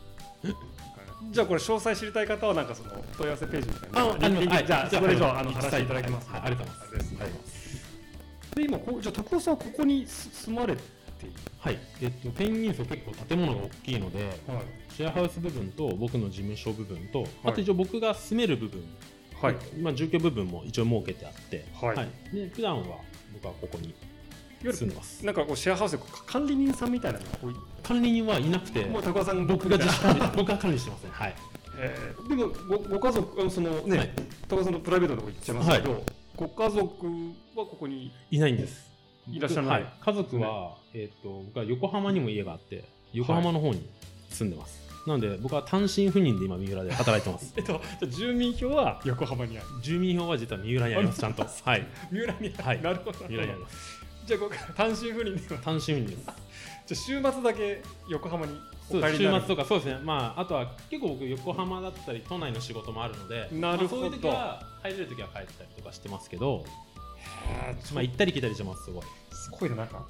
[1.31, 4.01] じゃあこれ詳細知りたい方はなんかその問い合わせページみたいな。
[4.01, 4.27] ああ
[4.61, 5.53] りじゃあそれ以上あのはい。
[5.55, 6.29] 話していただけます。
[6.29, 6.41] はい。
[6.41, 6.83] ありがとうございます。
[6.83, 7.38] ありがとうございます
[8.59, 10.81] で今こうじゃあ拓郎さんはここにす住まれて
[11.59, 11.79] はい。
[12.01, 14.33] えっとペンギン層結構建物が大きいのではい。
[14.95, 17.25] シェアハウス部分と僕の事務所部分と、い。
[17.43, 18.83] あと一応僕が住める部分、
[19.41, 19.55] はい。
[19.81, 22.35] まあ、住居部分も一応設けてあって、はい。
[22.35, 22.97] で普段は
[23.33, 23.93] 僕はここに
[24.61, 25.25] 住んでます。
[25.25, 27.25] なんかこうシェアハウスで管理人さんみたいなの
[27.83, 31.35] 管理人はいなくてもう高尾さん僕が自主管理僕が管理してますねはい。
[31.77, 34.09] えーでもごご家族そのね、はい。
[34.47, 36.03] 高尾さんのプライベートのとこ行っちゃいますけど、
[36.39, 37.05] ご家族
[37.53, 38.89] はここにいないんです。
[39.29, 39.83] いらっしゃらない？
[39.83, 43.85] はい、家族は、えっ、と、僕は横浜にも家があって、横浜の方に
[44.29, 44.79] 住んでます。
[45.05, 47.53] なので、僕は単身赴任で今、三浦で働いてます。
[47.59, 51.43] えっと住民票は横浜にある住民票は実は三浦にあります、ちゃんと。
[51.43, 51.85] はい。
[52.09, 53.99] 三浦にある、はいなるほど三浦にあります。
[54.25, 56.23] じゃあここ単身赴任では単身赴任です。
[56.87, 58.53] じゃあ週末だけ横浜に
[58.89, 59.99] 週末とか、そうですね。
[60.03, 64.01] まあ、あとは結構僕、横浜だったり、都内の仕事もあるので、なるほど。
[64.01, 66.65] まあそういう時は、帰れる時は帰ったりとかしてますけど、
[67.93, 69.03] まあ、行ったり来たりしてます、すごい。
[69.31, 70.05] すごいねなんか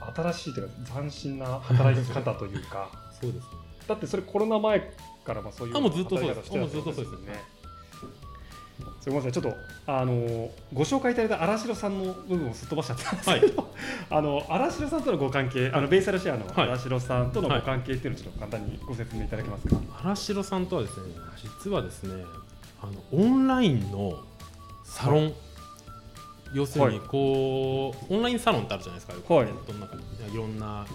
[0.00, 2.90] あ新しいというか斬新な働き方というか。
[3.20, 3.50] そうですね。
[3.86, 6.56] だってそれコロナ前からまあそういうあもうずっとそうです。
[6.56, 7.12] もうずっとそうです。
[7.14, 7.59] よね
[9.00, 9.32] すみません。
[9.32, 9.54] ちょっと
[9.86, 13.74] あのご紹介いただいた荒城さんの部分をすっ飛ばしちゃったんですけど、
[14.10, 21.14] あの荒城さんとのご関係あのベイサルシェアのはい荒城さんとのご関係っていうのをちょっと簡単にご説明いただけますか、原城さんとはですね
[21.64, 22.24] 実はですね
[22.82, 24.18] あのオンラインの
[24.84, 25.32] サロン、
[26.52, 27.08] 要するにはい。
[27.08, 29.46] こう、オンラインサロンってあるじゃないですか、はい。
[29.46, 30.86] ネットの中にいろんな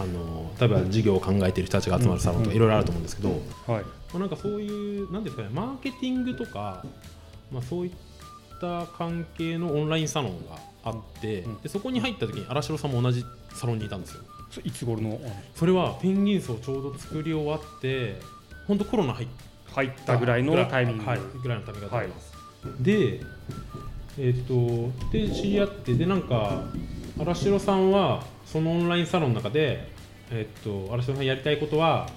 [0.00, 3.84] あの例えば事業を考えている人たちが集まるサロンとうんかいろいろあると思うんですけど、まはい。
[4.14, 6.84] あ、なんかそういうなんですかねマーケティングとか、
[7.52, 7.92] まあ、そういっ
[8.60, 11.60] た関係のオンラインサロンがあって、うん。
[11.60, 14.22] でそこに入った時に荒城さんも同じサロンにいたんですよ。
[14.50, 15.18] そいつ頃の？
[15.54, 18.16] それはペンギン層ちょうど作り終わって
[18.66, 22.32] 本当コロナ入ったぐらいのタイミング、はい、ぐらいのタイミングだと思います、
[22.80, 23.20] で
[24.18, 26.64] えっ、とで知り合ってでなんか
[27.18, 29.88] 荒城さんはそのオンラインサロンの中で
[30.30, 32.10] えっ、と荒城さんやりたいことは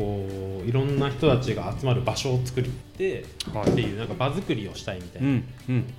[0.00, 3.70] こういろんな人たちが集まる場所を作ってはい。
[3.70, 5.94] っていうなんか場作りをしたいみたいうな、んうん。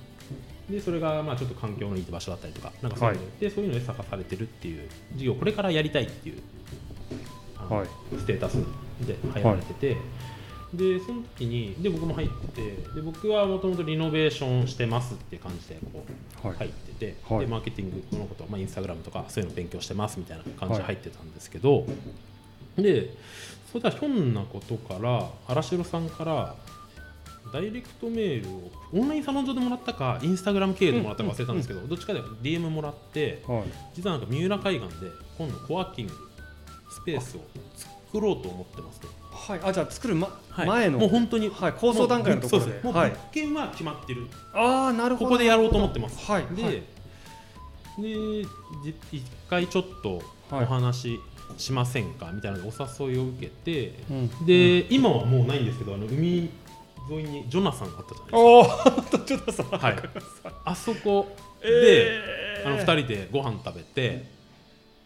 [0.68, 6.42] でそれがまあちょっと環境のいい場所だったりとかなんかそういうので,、そういうので探されてるっていう事業をこれからやりたいっていう
[7.70, 7.86] はい。
[8.18, 8.54] ステータス
[9.06, 9.96] で入られてて、
[10.74, 12.62] でその時にで僕も入って
[12.94, 16.04] で僕はもともとリノベーションしてますっていう感じでこ
[16.44, 16.56] うはい。
[16.56, 17.40] 入ってて、はい。
[17.40, 21.86] でマーケティングのこと、まあ、インスタグラムとかそういうの勉強してますみたいな感じで入ってたんですけど、
[22.76, 23.10] で
[23.72, 26.54] それではひょんなことから荒城さんから
[27.52, 33.64] ダイレクトメールをオンラインサロン上でもらったかインスタグラム経由でもらったか忘れたんですけど、どっちかで DM もらってはい。
[33.94, 35.06] 実はなんか三浦海岸で
[35.38, 36.12] 今度コワーキング
[36.90, 37.40] スペースを
[37.74, 40.66] 作ろうと思ってますと、はい、あじゃあ作る、まはい。
[40.68, 42.80] 前のもう本当にはい、構想段階のところで。
[42.82, 45.30] もう物件は決まってる、ああなるほど。
[45.30, 46.30] ここでやろうと思ってます。
[46.30, 46.46] はい。
[46.54, 46.72] で,、はい。
[46.74, 46.82] で
[48.84, 50.64] じ一回ちょっとはい。
[50.64, 51.18] お話
[51.56, 52.30] ししませんか？
[52.32, 54.46] みたいなお誘いを受けて、うん。
[54.46, 56.50] で、今はもうないんですけどあの海
[57.10, 59.96] 沿いにジョナサンがあったじゃないですかはい。
[60.64, 62.68] あそこで、えー。
[62.68, 64.24] あの2人でご飯食べて、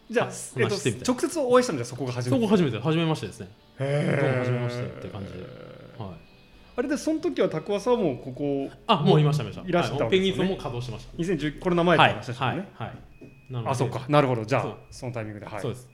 [0.09, 2.41] じゃあ、えっ直接お会いしたのじゃそこが初めて？
[2.41, 3.49] そこ初めて初めましてですね。
[3.79, 5.39] へ初めましてって感じで。
[5.39, 6.09] はい。
[6.77, 9.67] あれでその時はタクワさんはもうここあもういましたいました。
[9.67, 11.17] いらしペンギンさんも稼働してました。
[11.17, 12.97] 2010コロナ前ってはい話でしたよね、はいはい。
[13.49, 14.05] なのであそうか。
[14.07, 14.45] なるほど。
[14.45, 15.47] じゃあそのタイミングで。
[15.47, 15.61] はい。
[15.61, 15.89] そうです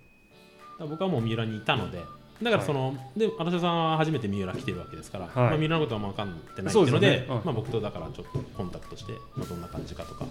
[0.80, 2.00] 僕はもう三浦にいたので
[2.42, 5.36] だからその、で荒瀬さんは初めて三浦来てるわけですから、はい。
[5.36, 10.26] まあ、三浦のことは分かってないってそいううのでねうんまあ、僕とだからちょっとコンタクトして、まあ、どんな感じかとか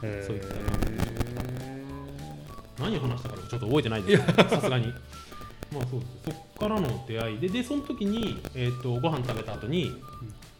[0.00, 0.54] そういった
[2.78, 4.92] 何を話したかちょっと覚えてないですさすがに。
[5.74, 6.00] まあそう
[6.56, 9.92] こからの出会いででその時に、えー、とご飯食べた後に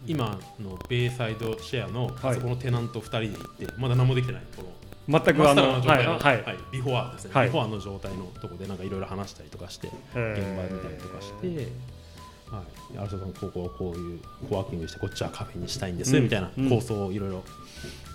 [0.04, 4.68] 今のベイサイドシェアのそこのテナント2人で行ってまだ何もできてないこの
[5.08, 6.56] 全くあのはいの状態の、はいはい。
[6.72, 7.46] ビフォアですね、はい。
[7.46, 11.68] ビフォアの状態のとこでなんかいろいろ話したりとかして現場見たりとかして、
[12.50, 12.62] は
[12.94, 16.24] い、荒瀬さんここはこういうコワーキングしてこっちはカフェにしたいんです、うん。
[16.24, 16.68] みたいなうん。
[16.68, 17.42] 構想をいろいろ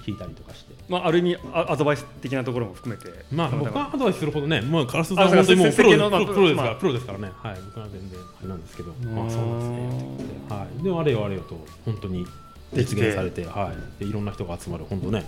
[0.05, 3.25] 聞いたりとかして、まあある意味あアドバイス的なところも含めて。
[3.31, 6.09] まあ僕はアドバイスするほどね、まあ、カラスさん本当にもうプロですから、
[6.55, 10.07] まあプロですからね、はい、僕は全然あれなんですけど、まあそうですね。
[10.49, 12.25] う、はい、であれよあれよと本当に
[12.73, 15.17] 実現されて、はい、でいろんな人が集まる本当ね。
[15.19, 15.23] は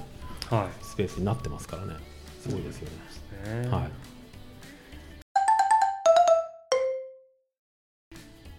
[0.81, 1.95] スペースになってますからね、
[2.41, 2.89] すごいですよ
[3.45, 3.67] ね。
[3.69, 3.91] はい。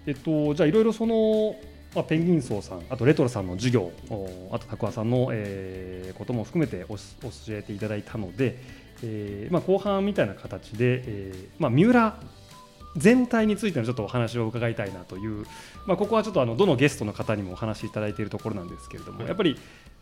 [0.07, 1.57] えっと、じゃあいろいろその、
[1.95, 8.61] まあ、ペンギン荘さんあとレトロさんの授業おあとタクワさんの、えーことも含めておし教えていただいたので、
[9.03, 12.21] えーまあ、後半みたいな形で、えーまあ、三浦
[12.97, 15.45] 全体についてのちょっとお話を伺いたいなという、
[15.87, 19.29] まあ、ここはちょっとあのどのゲストの方にもお話しいただいているところなんですけれども、はい。
[19.29, 19.59] やっぱり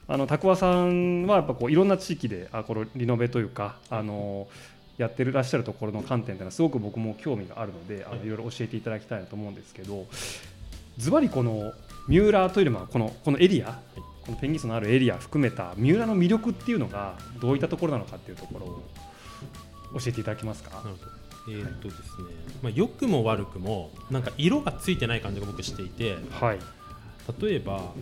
[0.09, 4.49] あのタクワさんはやっぱこういろんな地域であこのリノベというかあの
[4.99, 8.27] やってるらっしゃるところの観点というのはすごく僕も興味があるのであのはい。
[8.27, 10.07] いろいろ教えていただきたいなと思うんですけど
[10.99, 11.73] ズバリこの
[12.09, 13.81] 三浦というよりもこのこのエリア、
[14.27, 18.83] このペンギン巣のあるエリア含めた三浦の魅力っていうのがどういったところなのかっていうところを
[19.99, 20.71] 教えていただけますか？
[20.71, 20.91] な。
[20.91, 21.23] るほど。
[21.49, 22.05] えとですね、
[22.63, 26.59] まあ、良くも悪くもなんか色がついてない感じが僕していてはい、
[27.41, 27.93] 例えば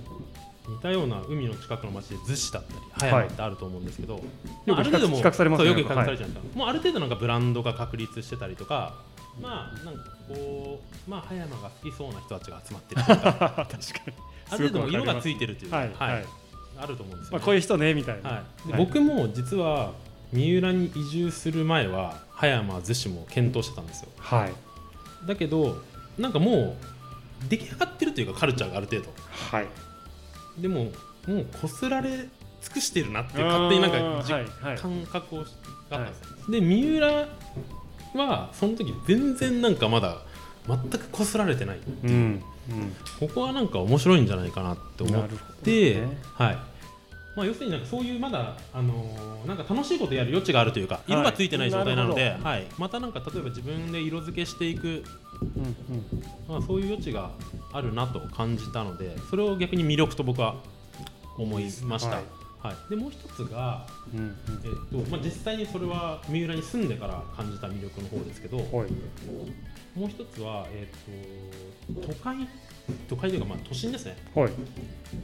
[0.71, 4.23] 似たような海の近くの町で逗子だったり葉山ってあると思うんですけど、
[4.67, 5.71] まあ、ある程度も比較されますね。
[5.71, 8.95] そうよく比較されちゃうんですか、もうある程度なんかブランドが確立してたりとか
[9.41, 13.67] まあなんかこうまあ葉山が好きそうな人たちが集まってるとか。
[13.69, 14.13] 確かに。
[14.51, 15.91] ある程度もう色がついいてるというか、はい。
[15.95, 16.27] はい。
[16.79, 17.39] あると思うんですよ、ね。
[17.39, 18.85] まあ、こういう人ねみたいな、はい、ではい。
[18.85, 19.93] 僕も実は
[20.33, 24.09] 三浦に移住する前は葉山逗子も検討してたんですよ。
[24.19, 24.53] はい。
[25.27, 25.83] だけど
[26.19, 26.77] なんかも
[27.45, 29.09] う出来上がってるというかカルチャーがある程度。
[29.31, 29.67] はい
[30.61, 30.85] でも
[31.27, 32.29] もうこすられ尽
[32.75, 34.77] くしてるなっていう勝手になんかじはいはい。
[34.77, 35.49] 感覚をがあっ
[35.90, 37.29] たんですよ、で三浦
[38.14, 40.18] はその時全然なんかまだ
[40.66, 41.79] 全くこすられてない。
[42.05, 42.92] うんうん。
[43.18, 45.29] ここはなんか面白いんじゃないかなって思っ
[45.62, 46.18] て、ね。
[46.35, 46.59] はい。
[47.37, 52.66] まあ、要するになんかそういうまだ、あのーなんか楽しいことやる余地があるというか色がついてない状態なので、はい。
[52.77, 55.03] またなんか例えば自分で色付けしていく、
[56.48, 57.31] まあ、そういう余地が
[57.72, 60.57] あるなと感じたのでそれを逆に魅力と僕は
[61.38, 62.16] 思いました。
[62.16, 62.24] はい。
[62.62, 62.90] はい。
[62.90, 64.37] でもう一つが、うんうん。
[64.92, 68.68] えっとまあ、実際にそれは三浦に住んでから感じた魅力の方ですけど、はい。
[69.98, 72.37] もう一つは、えっと都会
[73.09, 74.16] 都会というかまあ都心ですね。
[74.35, 74.50] はい。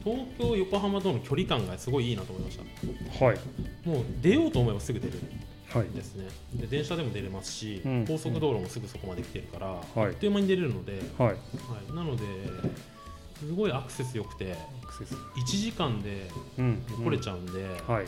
[0.03, 3.25] 東京横浜との距離感がすごいいいなと思いました。
[3.25, 3.37] はい。
[3.85, 5.13] もう出ようと思えばすぐ出る。
[5.13, 5.47] はい
[5.83, 6.27] ですね。
[6.53, 8.05] で電車でも出れますし、うん。
[8.07, 9.99] 高速道路もすぐそこまで来てるから、はい。
[10.07, 11.27] あっという間に出れるので、はい。
[11.29, 12.23] はい、なので
[13.39, 15.15] すごいアクセス良くてアクセス。
[15.15, 16.83] 1時間でうん。
[17.03, 18.05] 来れちゃうんで、はい。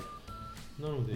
[0.82, 1.14] なので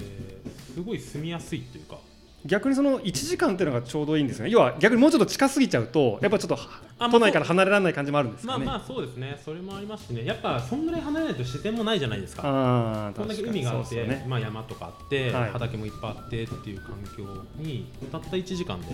[0.76, 1.98] すごい住みやすいというか
[2.45, 4.51] 逆にその1時間っていうのがちょうどいいんですよね。
[4.51, 6.58] 要は逆にもうちょっと近すぎちゃうとやっぱちょっと
[6.99, 8.65] あ都内から離れられない感じもあるんですかね。
[8.65, 9.39] まあまあそうですね。
[9.43, 10.25] それもありますしね。
[10.25, 12.43] やっぱそんぐらい離れないと自然もないじゃないですか。
[12.45, 14.25] ああこんだけ海があって、ね。
[14.27, 15.51] まあ、山とかあって、はい。
[15.51, 17.23] 畑もいっぱいあってっていう環境
[17.58, 18.88] にたった1時間で。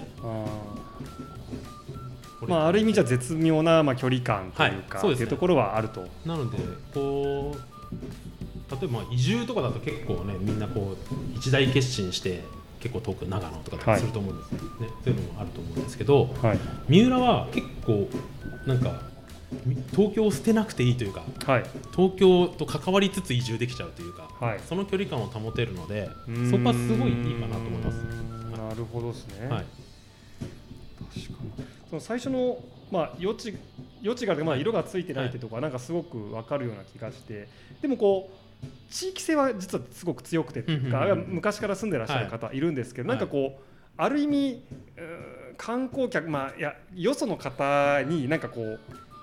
[2.48, 5.02] まあある意味じゃ絶妙なまあ距離感というか、はい。
[5.02, 5.16] そうね。
[5.16, 6.08] っていうところはあると。
[6.26, 6.58] なので
[6.94, 7.80] こう
[8.72, 12.44] 例えばまあ移住とかだと結構ねみんなこう一大決心して
[12.80, 14.00] 結構遠く長野とかはい。
[14.00, 16.60] すると思うんですよ、ねそういうのもあると思うんですけどはい。
[16.88, 18.08] 三浦は結構
[18.66, 19.02] なんか
[19.66, 21.64] み東京を捨てなくていいというかはい。
[21.96, 24.60] 東京と関わりつつ移住できちゃうというか、はい。
[24.68, 26.10] その距離感を保てるので
[26.50, 28.30] そこはすごいいいかなと思います。
[28.58, 29.66] なるほどですね、はい、
[31.16, 31.66] 確かに。
[31.90, 32.60] その最初の、
[32.92, 33.58] まあ、余地
[34.04, 37.48] 余地がまあ色がついてないってとこはなんかすごく分かるような気がして
[37.82, 38.39] でもこう
[38.90, 42.60] 地域性は実はすごく強くてっていうか、昔から住んでらっしゃる方い。
[42.60, 43.18] るんですけど、はい。
[43.18, 43.62] なんかこう
[43.98, 44.64] ある意味
[45.58, 48.80] 観光客まあいやよその方になんかこう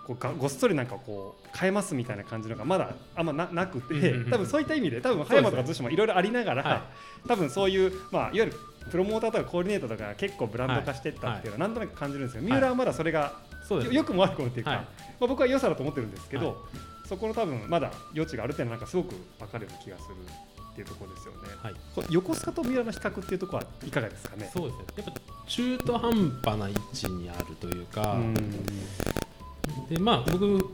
[0.06, 6.76] こうがごっそりなんかこう変えますみたいな感じのがまだあんまななくて、多分そういった意味で多分葉山とか逗子もいろいろありながら、は
[7.24, 7.28] い。
[7.28, 8.52] 多分そういう、まあ、いわゆる
[8.90, 12.50] プロモーターとかコーディネートとかが結構ブランド化していったっていうのはなんとなく感じるんですよ、はい。
[12.52, 13.32] 三浦はまだそれが
[13.66, 14.78] そうですよよくも悪くもっていうか、はい。
[14.80, 14.84] ま
[15.22, 16.56] あ、僕は良さだと思ってるんですけど、はい
[17.08, 20.14] そこの多分まだ余地があるっていうのはなんかすごく分かるような気がする
[20.72, 21.38] っていうところですよね。
[21.62, 21.74] はい。
[22.10, 24.50] 横須賀と三浦の比較っていうところはいかがですかね？
[24.52, 24.84] そうですね。
[24.96, 26.12] やっぱ中途半
[26.44, 28.34] 端な位置にあるというか、うん。
[29.88, 30.68] でまあ僕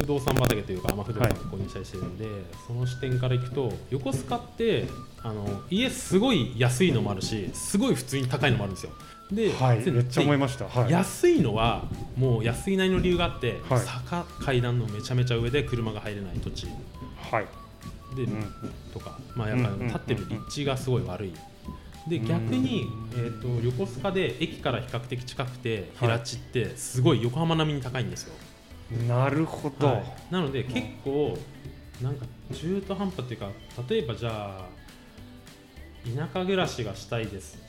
[0.00, 2.26] 不動産畑というか、まあ、不動産はい購入したりしてるんで、
[2.66, 4.86] その視点からいくと横須賀って
[5.22, 8.92] あの家すごい安いのもあるしすごい普通に高いのもあるんですよ
[9.30, 10.66] で、はい、でめっちゃ思いました。
[10.66, 10.90] はい。
[10.90, 11.84] 安いのは
[12.16, 16.66] もう安いなりの理由があって、はい坂階段のめちゃめちゃ上で車が入れない土地
[17.30, 17.46] はい。
[18.16, 18.44] で、うん
[18.92, 21.32] とか、まあ、やっぱ立ってる立地がすごい悪い。
[22.08, 28.34] で逆に、えー、と横須賀で駅から比較的近くてはい平地ってすごい横浜並みに高いんですよ。
[29.06, 29.86] なるほど。
[29.86, 31.36] はいなので結構
[32.02, 33.50] なんか中途半端っていうか
[33.88, 34.68] 例えばじゃあ
[36.16, 37.67] 田舎暮らしがしたいです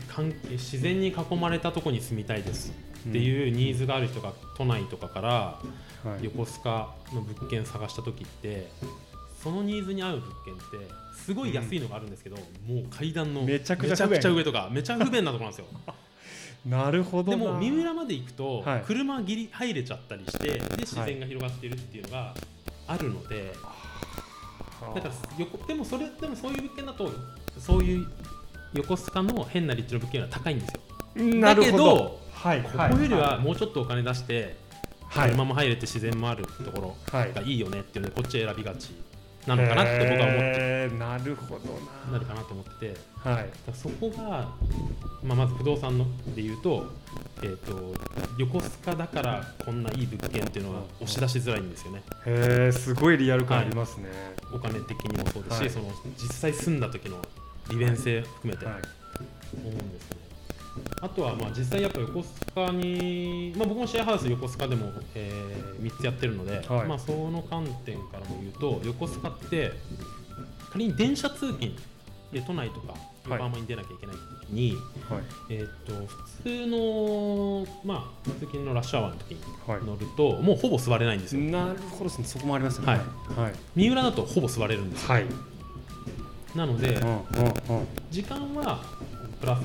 [0.00, 2.72] で関係自然に囲まれたとこに住みたいです
[3.08, 5.58] っていうニーズがある人が都内とかから
[6.04, 6.24] はい。
[6.24, 8.70] 横須賀の物件探した時って
[9.42, 12.42] そのニーズに合う物件ってすごい安いのがあるんですけど、も
[12.82, 14.10] う階段のめちゃくちゃ不便。
[14.10, 15.66] めちゃくちゃ上とかめちゃ不便なところなんですよ。
[16.66, 17.38] なるほどな。
[17.38, 18.82] でも三浦まで行くと、はい。
[18.86, 22.34] 車ギリ入れちゃったりしてで自然が広がっているっていうのが
[22.86, 23.52] あるので、
[24.94, 27.10] だから横でもそれでもそういう物件だと
[27.58, 28.06] そういう
[28.74, 30.80] 横須賀の変な立地の物件は高いんですよ
[31.40, 31.84] なるほど。
[31.84, 32.62] だけどはい。
[32.62, 34.56] ここよりはもうちょっとお金出して、
[35.08, 35.30] はい。
[35.30, 38.94] 車も入れて自然もあるところはいがいいよねっていうのでこっち選びがち
[39.46, 41.60] なのかなって僕は思ってなるほど
[42.06, 42.12] な。
[42.12, 43.48] なるかなと思っててはい。
[43.72, 44.52] そこが、
[45.22, 46.04] まあ、まず不動産の
[46.36, 46.86] で言うと,、
[47.42, 47.94] えー、と
[48.38, 54.08] 横須賀だからこんないい物件っていうのは押し出しづらいんですよねへえ、すごいリアル感ありますね。
[54.52, 57.16] お金的にもそうですし、はいその実際住んだ時の
[57.70, 58.74] 利便性含めてはい。
[59.54, 60.18] 思うんですね。
[61.00, 65.32] あとはまあ実際やっぱ横須賀に、まあ、僕もシェアハウス横須賀でも、え
[65.80, 69.72] 3つやってるので、はいまあ、その観点からも言うと横須賀って
[70.70, 71.72] 仮に電車通勤
[72.32, 74.74] で都内とか横浜に出なきゃいけない時に、
[75.08, 75.22] はい。
[75.50, 81.42] えー、と普通の、まあ、通勤のラッシュアワーの時にはい乗ると、もうほぼ座れないんですよ。
[81.42, 82.24] なるほどですね。
[82.24, 82.86] そこもありますね。
[82.86, 82.98] はい
[83.40, 83.52] はい。
[83.76, 85.08] 三浦だとほぼ座れるんですよ。
[86.48, 86.58] はい。
[86.58, 86.98] なので。
[88.10, 88.80] 時間は
[89.40, 89.60] プラス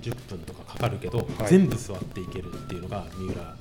[0.00, 3.56] 10分とかかかるけど、はい全部座っていけるっていうのが三浦は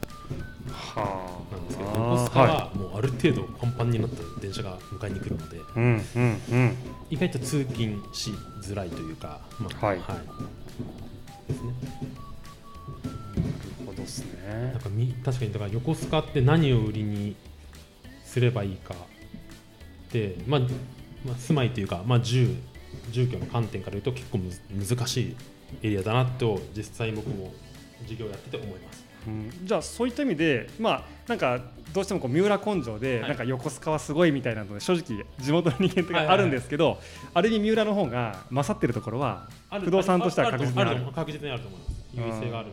[1.52, 5.60] なんですけどあ横須賀ははもうある程度パンパンになった電車が迎えに来るので。
[7.10, 8.32] 意外と通勤し
[8.62, 10.04] づらいというか、まあはいで
[11.54, 11.74] すね
[13.36, 14.82] なるほどですねなん。
[14.82, 17.36] かみ確かにだから横須賀って何を売りに
[18.24, 18.96] すればいいか
[20.12, 20.62] で、まあ
[21.26, 22.56] まあ、住まいというか、まあ、住
[23.12, 25.36] 住居の観点から言うと結構難しい
[25.84, 27.54] エリアだなと実際僕も
[28.04, 29.06] 授業やってて思います。
[29.28, 29.52] うん。
[29.64, 31.60] じゃあそういった意味でまあなんか
[31.94, 33.30] どうしてもこう三浦根性で、はい。
[33.30, 37.00] なんか横須賀はすごいみたいなので正直地元の人間とかあるんですけど、
[37.34, 39.50] ある意味三浦の方が勝ってるところは
[39.84, 41.06] 不動産としては確実にある。
[41.14, 41.92] 確実にあると思います。
[42.14, 42.70] 優位性がある。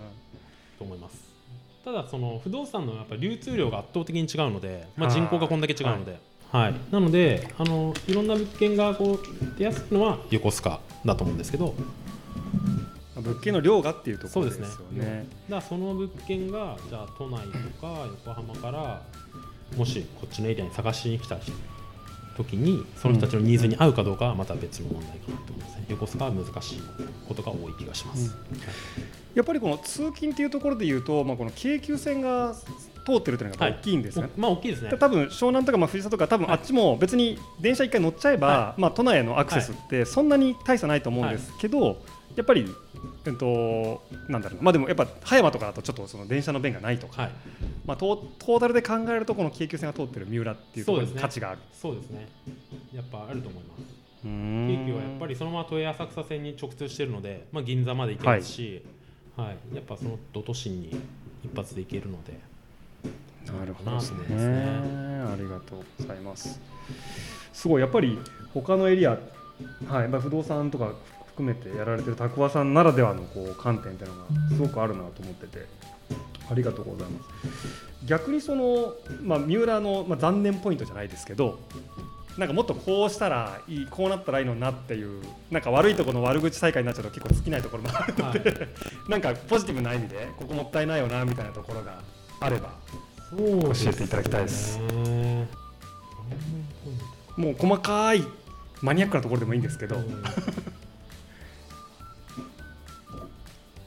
[0.78, 1.32] と思います
[1.84, 6.20] ただその不動産のやっぱ流通量が圧倒的に違うので、まあ、人口がこんだけ違うので、
[6.52, 6.74] はい。
[6.90, 11.74] なのであのいろんな物件がこう出やすいのは横須賀だと思うんですけど。
[13.14, 15.28] 物件の量がっていうところですよそうね。
[15.30, 19.02] ですだその物件がじゃあ都内とか横浜から
[19.76, 21.38] もしこっちのエリアに探しに来た
[22.36, 25.86] 時にその人たちのニーズに合うかどうかはまた別の問題かなと思いますね。
[25.90, 26.82] 横須賀は難しい
[27.28, 28.36] ことが多い気がします、
[29.34, 32.56] やっぱりこの通勤っていうところで言うと、まあ、この京急線が
[33.04, 33.74] 通ってるというのがはい。
[33.74, 34.28] 大きいんですね。
[34.36, 34.90] おまあ大きいですね。
[34.98, 36.56] 多分湘南とかまあ藤沢とか多分はい。
[36.56, 42.02] あっちも別に電車一回乗っちゃえば、はまあ都内へのアクセスってそんなに大差ないと思うんですけど、
[42.36, 42.66] やっぱり
[43.26, 44.62] えっとなんだろうな。
[44.62, 47.32] まあでもやっぱ葉山とかだとちょっとその電車の便がないとか、はい。
[47.84, 51.60] まあトートータルで考えるとこの京急線が通ってる三浦っていうところに価値がある。
[51.72, 52.28] そうですね。
[52.94, 53.82] やっぱあると思います。
[54.22, 54.28] 京
[54.78, 58.84] 京急はやっぱりそのまま都営浅草線に直通してるので、まあ、銀座まで行けますし、
[59.36, 59.74] はい。
[59.74, 60.94] やっぱそのど都心に
[61.44, 62.38] 一発で行けるので
[63.46, 66.60] なるほどですねねありがとうございます。
[67.52, 68.18] すごいやっぱり
[68.54, 69.18] 他のエリア、
[69.88, 70.92] はい、まあ不動産とか
[71.26, 74.24] 含めてやられてる拓和さんならではのこう観点っていうのが
[74.56, 75.66] すごくあるなと思ってて、
[76.50, 78.06] ありがとうございます。
[78.06, 81.58] 逆にそのまあ三浦のまあ残念ポイントじゃないですけど。
[82.38, 88.68] なんかもっとこうしたらいいこうなったらいいのになっていうなんか悪いところの悪口大会になっちゃうと結構尽きないところもあるので、
[89.06, 92.00] なんかポジティブな意味でここもったいないよなみたいなところが
[92.42, 92.70] あれば
[93.30, 94.78] そう教えていただきたいです。
[94.78, 95.48] ね。
[97.36, 98.24] もう細かい
[98.82, 100.22] マニアックなところでもいいんですけど、うん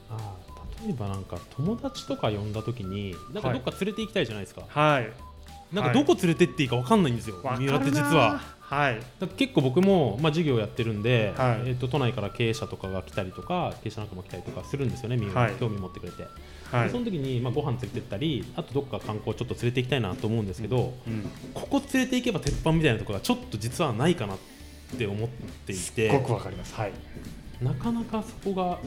[0.10, 5.12] あー例えばなんか友達とか呼んだ時になんかどっか連れて行きたいじゃないですか、はい、
[5.74, 8.40] なんかどこ連れてっていいかわかんないんですよ、わかるな三浦って実は。
[8.60, 9.00] はい。
[9.38, 11.70] 結構僕も、まあ、授業やってるんで、はい。
[11.70, 15.54] えー、と都内から経営者とかが来たりとか経営者なんかも来たりとかするんですよねみんな、はい。
[15.54, 16.26] 興味持ってくれて、
[16.76, 16.86] はい。
[16.86, 21.30] でその時に、まあ、ご飯連れてったりあとどっか観光ちょっと連れて行きたいなと思うんですけど、うん。
[21.54, 24.38] ここ連れて行けば鉄板みたいなところがちょっと実はないかなっ
[24.98, 25.30] て思っ
[25.66, 26.74] ていてすごくわかります。
[26.76, 26.92] はい。
[27.62, 28.80] なかなかそこが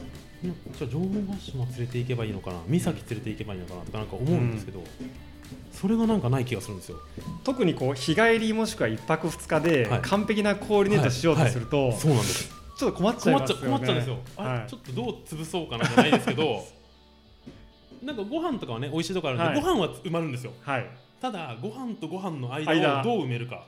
[0.47, 4.83] んじゃあ城ヶ島連れて行けばいいのかな三崎連れて行けばいいのかなとかなんか思うんですけど、
[5.73, 6.97] それがなんかない気がするんですよ。
[7.43, 10.01] 特にこう日帰りもしくは一泊二日ではい。
[10.01, 12.49] 完璧なコーディネートしようとすると、そうなんです。
[12.77, 13.67] ちょっと困っちゃいますよね。
[13.67, 14.69] 困っちゃうんですよ、はい。
[14.69, 16.65] ちょっとどう潰そうかなじゃないですけど
[18.01, 19.61] なんかご飯とかはね美味しいとこあるんで、はい。
[19.61, 20.53] ご飯は埋まるんですよ。
[20.61, 20.89] はい。
[21.21, 23.01] ただご飯とご飯の間間。
[23.01, 23.65] をどう埋めるか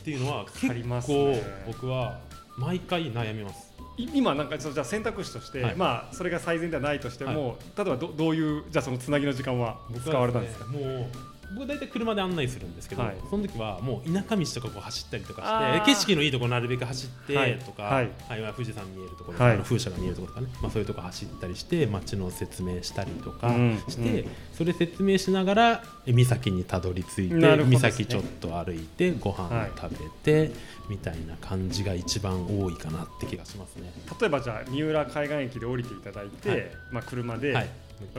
[0.00, 1.42] っていうのは結かります構ね。
[1.66, 2.18] 僕は
[2.56, 3.72] 毎回悩みます。
[3.96, 5.76] い今なんかちょっとじゃあ選択肢として、はい。
[5.76, 10.66] まあそれが最善ではないとしても、例えばどどういうじゃあそのつなぎの時間は使われたんですか？
[10.66, 11.06] ねもう
[11.54, 13.16] 僕大体車で案内するんですけど、はい。
[13.30, 17.58] その時はもう田舎道とかこう走ったりとかして景色のいいところなるべく走ってはい。
[17.58, 19.58] とか、はいはいまあ富士山見えるところ、はい。
[19.58, 27.56] 風車が見えるところとかね、まあ、そういうところ走ったりして街の説明したりとかうんして、うんそれ説明しながらえ岬にたどり着いて、ね。
[27.56, 30.52] 岬ちょっと歩いてご飯を食べて、
[30.88, 33.92] みたいな感じが一番多いかなって気がしますね。
[34.20, 36.70] 例えばじゃあ三浦海岸駅で降りていただいて、はい。
[36.90, 37.68] まあ車で、はい。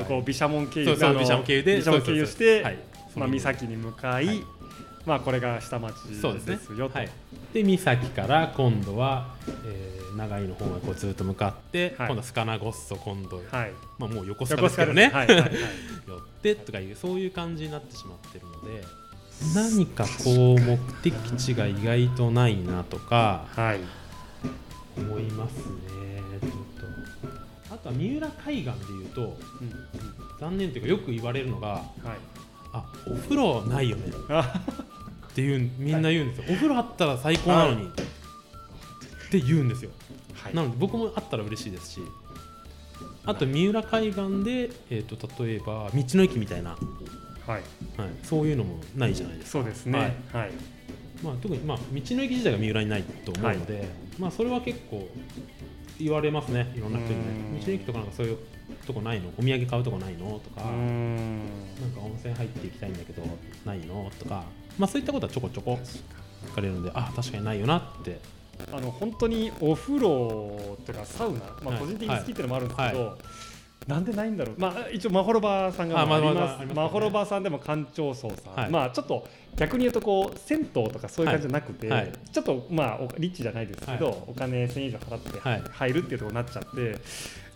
[0.07, 0.99] こう毘沙門経由で毘
[1.81, 2.79] 沙門経由して、はい
[3.19, 4.43] まあ岬に向かい、はい
[5.05, 6.99] まあこれが下町そうですねですよと。
[6.99, 7.09] はい、
[7.53, 13.71] で岬から今度は、えー長井の方がこうずっと向かって、はい今度はスカナゴッソ今度、はい。
[13.97, 15.51] まあ、もう横須賀横須賀ですけどね、はいはいはい。
[16.07, 18.83] 寄ってとかいうそういう感じになってしまってるので
[19.55, 23.79] 何かこう目的地が意外とないなとかはい。
[24.97, 25.61] 思いますね
[26.41, 26.51] ちょっ
[27.69, 29.71] とあとは三浦海岸でいうとうん
[30.39, 32.38] 残念というかよく言われるのがはい。
[32.73, 34.11] あお風呂ないよね。
[34.29, 34.61] あ
[35.29, 37.89] っていうみんな言うんですよ、お風呂あったら最高なのに、っ
[39.31, 39.91] て言うんですよ。
[40.33, 40.55] はい。
[40.55, 42.01] なので僕もあったら嬉しいですし。
[43.25, 46.77] あと三浦海岸で、えー、と例えば道の駅みたいな、は
[47.47, 47.49] い。
[47.51, 47.61] はい、
[48.23, 49.59] そういうのもないじゃないですか。
[49.59, 49.99] そうですね。
[50.31, 50.43] はい。
[50.43, 50.51] はい。
[51.23, 55.07] まあ、特に、まあ、道の駅自体が三浦にないと思うので、まあ、それは結構
[55.99, 57.25] 言われますねいろんな人にね。
[57.53, 58.37] うん道の駅とかなんかそういう
[58.87, 59.29] とこないの？
[59.37, 60.39] お土産買うとこないの？
[60.39, 60.61] とか。
[60.61, 60.71] なん
[61.93, 63.21] か温泉入っていきたいんだけど
[63.65, 64.09] ないの？
[64.19, 64.43] とか、
[64.77, 65.77] まあ、そういったことはちょこちょこ
[66.47, 68.19] 聞かれるのであ確かにないよなって。
[68.73, 71.79] あの本当にお風呂とかサウナ、まあ、はい。
[71.79, 73.17] 個人的に好きっていうのもあるんですけど、は
[73.87, 76.73] なんでないんだろう、まあ、一応まほろばさんがあります。
[76.75, 78.69] まほろばさんでも館長荘さん、はい。
[78.69, 79.25] まあちょっと
[79.59, 82.01] 逆に言うとこう銭湯とかそういう感じじゃなくて、はい。
[82.01, 82.13] はい。
[82.31, 84.17] ちょっとまあおリッチじゃないですけど、はい。
[84.27, 85.63] お金1000円以上払ってはい。
[85.71, 86.97] 入るっていうところになっちゃって、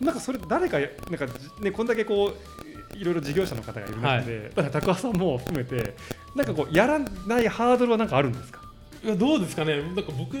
[0.04, 1.26] なんかそれ誰かなんか
[1.60, 2.32] ねこんだけこ
[2.92, 5.94] ういろいろ事業者の方がいる中で、だから高橋さんも含めて
[6.36, 8.60] なんかこうやらないハードルはなんかあるんですか？
[9.02, 9.82] いやどうですかね。
[9.82, 10.36] なんか僕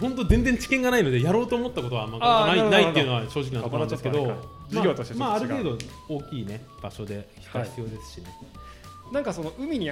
[0.00, 4.34] 本当全然知見がないのでやろうと思ったことはあんまないないっていうのは正直なところなんですけど
[4.68, 8.26] 事業としてまあ、まあ、る程度大きいね場所でが必要ですしね、
[9.12, 9.88] なんかその海に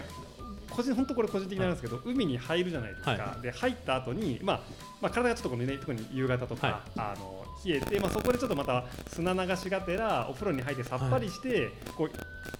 [0.76, 4.60] 個人本当これ個人的なんですけど、海に入るじゃないですか、はで入った後にまあ
[5.00, 6.76] まあ体がちょっとこのね特に夕方とか、はい。
[6.98, 12.10] あの冷えてまあそこでちょっとまた砂流しがてらお風呂に入ってさっぱりして、こう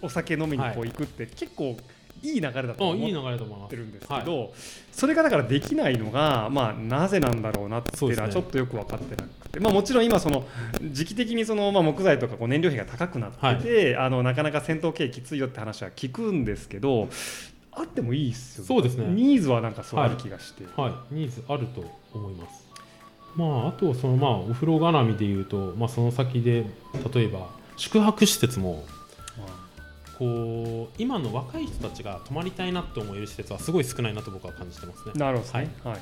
[0.01, 1.77] お酒飲みにこう行くって、結構
[2.23, 4.25] いい流れだと思あいい流ってるんですけはい。
[4.25, 4.53] ど、
[4.91, 10.47] それがだからできないのがまあなぜなんだろうなっていうのはちょっとよく分かってなくて、まあもちろん今その
[10.91, 17.09] 時期的にそのまあ木材とかこう燃料費が高くなってて、あのなかなか戦闘系きついよって話は聞くんですけど。
[17.77, 19.07] あってもいいっすよそうですね。
[19.07, 22.67] ニーズはなんかそうある気がして、はい、ニーズあると思います。
[23.37, 26.65] まあ、あとそのまあお風呂絡みでいうと、まあ、その先で
[27.15, 28.83] 例えば宿泊施設も
[30.19, 35.13] こう今の若い人たちが泊まりたいなって思える施設はすごい少ないなと僕は感じてますね。
[35.15, 36.01] なるほどですね、はい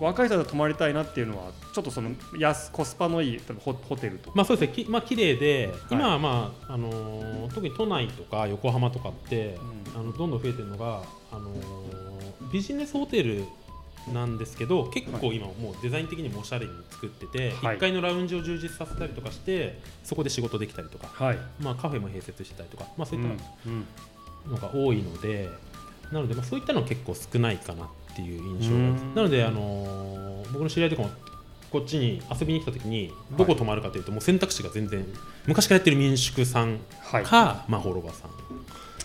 [0.00, 9.58] 若い人が泊まりたいなっていうのはちょっとその安コスパのいいホホテルとか、まあそうですね、きまあ綺麗で、今はまあ、あのー特に都内とか横浜とかって、
[9.94, 13.44] あのどんどん増えてるのが、あのービジネスホテル
[14.12, 17.76] なんですけど結構今もうデザイン的にもおしゃれに作ってて、はい。
[17.76, 21.38] 1階のラウンジを充実させたりとかしてそこで仕事できたりとか、はい。
[21.60, 23.34] まあ、カフェも併設してたりとか、まあ、そういった
[23.66, 23.84] うん。
[24.52, 25.50] のが多いので、
[26.12, 27.88] なので、まあ、そういったのは結構少ないかな
[28.18, 28.74] っていう印象
[29.14, 31.10] なので、あのー僕の知り合いとかも
[31.70, 35.04] こっちに遊びに来た時にどこ泊まるかというと、もう選択肢が全然
[35.46, 37.24] 昔からやってる民宿さんはい。
[37.24, 38.30] か、まあ、ホロバさん、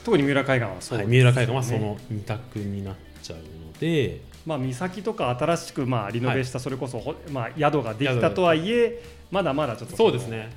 [0.05, 10.49] 特に三浦海岸はそうはい、三浦海岸はその二択になっちゃうので、まあ岬とか新しくまあリノベしたそれこそ、ほまあ宿ができたとはいえまだまだちょっとそうですね。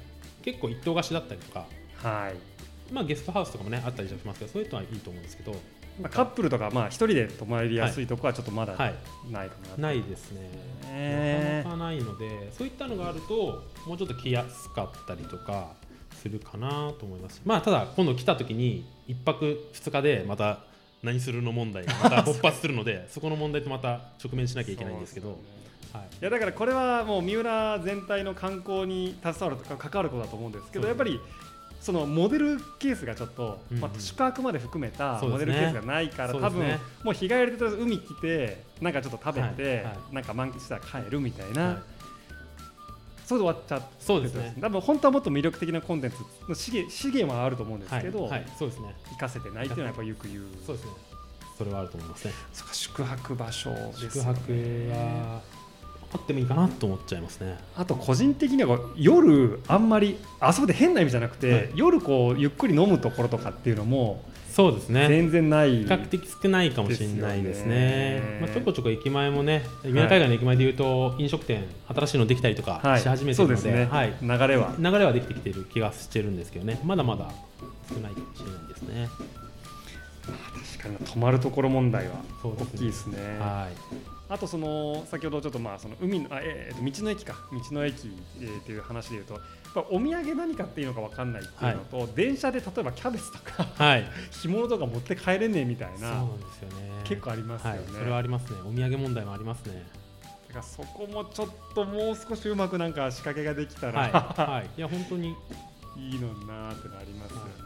[0.42, 2.56] 結構一棟貸しだったりとか、はい。
[2.92, 5.56] まあ、ゲストハウスとかもねあったりしますけどそういうのはいいと思うんですけど
[6.00, 8.94] まあ、カップルとかまあ一人で泊まりやすいとこはちょっとまだはい。
[9.30, 10.50] ないかな、ないですね。
[10.92, 15.72] ねなかなかないのでそういったのがあるともうちょっと来やすかったりとか
[16.12, 17.40] するかなと思います。
[17.44, 20.60] まあただ今度来た時に1泊2日でまた
[21.02, 25.38] 何するの問題がまた 勃発するのでそこの問題とまた直面しなきゃいけないんですけど。
[25.92, 26.04] はい。
[26.20, 31.20] いやだからこれはもう三浦全体の観光に携わるとか関わることだと思うんですけどやっぱり
[31.80, 33.82] そのモデルケースがちょっと、うんうん。
[33.82, 36.66] まあ、宿泊まで含めたモデルケースがないから、多分
[37.04, 39.84] もう日帰りで海来てなんかちょっと食べて、はい。
[39.84, 41.76] はなんか満喫したら帰るみたいな、はい。
[43.24, 44.56] それで終わっちゃってそうですね。
[44.60, 46.16] 多分本当はもっと魅力的なコンテンツ
[46.48, 48.46] の資源資源はあると思うんですはいけど、はい。
[48.58, 48.94] そうですね。
[49.04, 50.92] 活かせてないっていうのはやっぱよく言うそうですね。
[51.56, 52.34] それはあると思いますね。
[52.72, 54.52] 宿泊場所です宿泊
[54.90, 55.40] は
[56.16, 57.58] あってもいいかなと思っちゃいますね。
[57.76, 61.70] あと個人的には夜あんまりあそこで変な意味じゃなくて、はい。
[61.74, 64.24] 夜こうゆっくり飲むところとかっていうのも
[64.56, 65.06] そうですね。
[65.06, 67.74] 全然ない、比較的少ないかもしれないですね。
[67.74, 68.38] ね。
[68.40, 73.00] まあ、ちょこちょこ駅前もね三浦海岸の駅前でいうと飲食店新しいのできたりとかはい。
[73.00, 74.74] し始めてるので,、そうですね、はい、流れは。
[74.78, 76.80] 流れはできてきてる気がしてるんですけどね。
[76.84, 77.30] まだまだ
[77.92, 79.08] 少ないかもしれないですね。
[80.78, 82.78] 確かに泊まるところ問題は大そうですね。
[82.78, 83.18] きいですね。
[83.38, 87.34] はいあとその先ほどちょっとまあその海のあ、えー、道の駅か。
[87.52, 88.10] 道の駅、
[88.40, 89.42] えー、っていう話でいうとやっ
[89.74, 94.04] ぱお土産何かっていうのか分かんないっていうのと、電車で例えばキャベツとかはい。
[94.42, 96.90] 干物とか持って帰れねえみたいなそうなんですよね。
[97.04, 98.58] 結構ありますよね、はい、それはありますね。
[98.60, 99.86] お土産問題もありますね。
[100.48, 104.10] だからそこもちょっともう少しうまくなんか仕掛けができたら、はい、
[104.50, 105.36] はい、いや本当に、
[105.96, 107.65] い、いのになーってのありますよね、は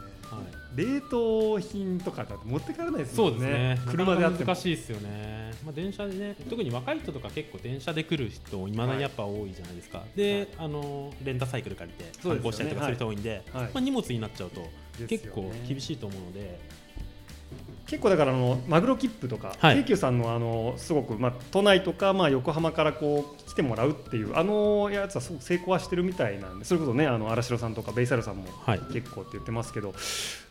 [0.75, 3.35] 冷凍品とかだって持って帰らないですそもね。
[3.35, 3.91] うんですね。
[3.91, 13.63] 車であって難しいですよね、まあ、電車でね特に若い人とか結構電車で来る人いまだにやっぱ多いじゃないですか、で、あのレンタサイクル借りて観光したりとかする人多いんではい。
[13.65, 14.61] まあ、荷物になっちゃうと
[15.07, 16.59] 結構厳しいと思うので、
[17.91, 19.75] 結構だからあのマグロ切符とか、はい。
[19.79, 28.79] 京急さんのあのすごく、まあ、都内とか、まあ、横浜からこう来てもらうっていうあのやつはすごく成功はしてるみたいなんでそれこそねあの荒城さんとかベイサルさんもはい。
[28.93, 29.93] 結構って言ってますけど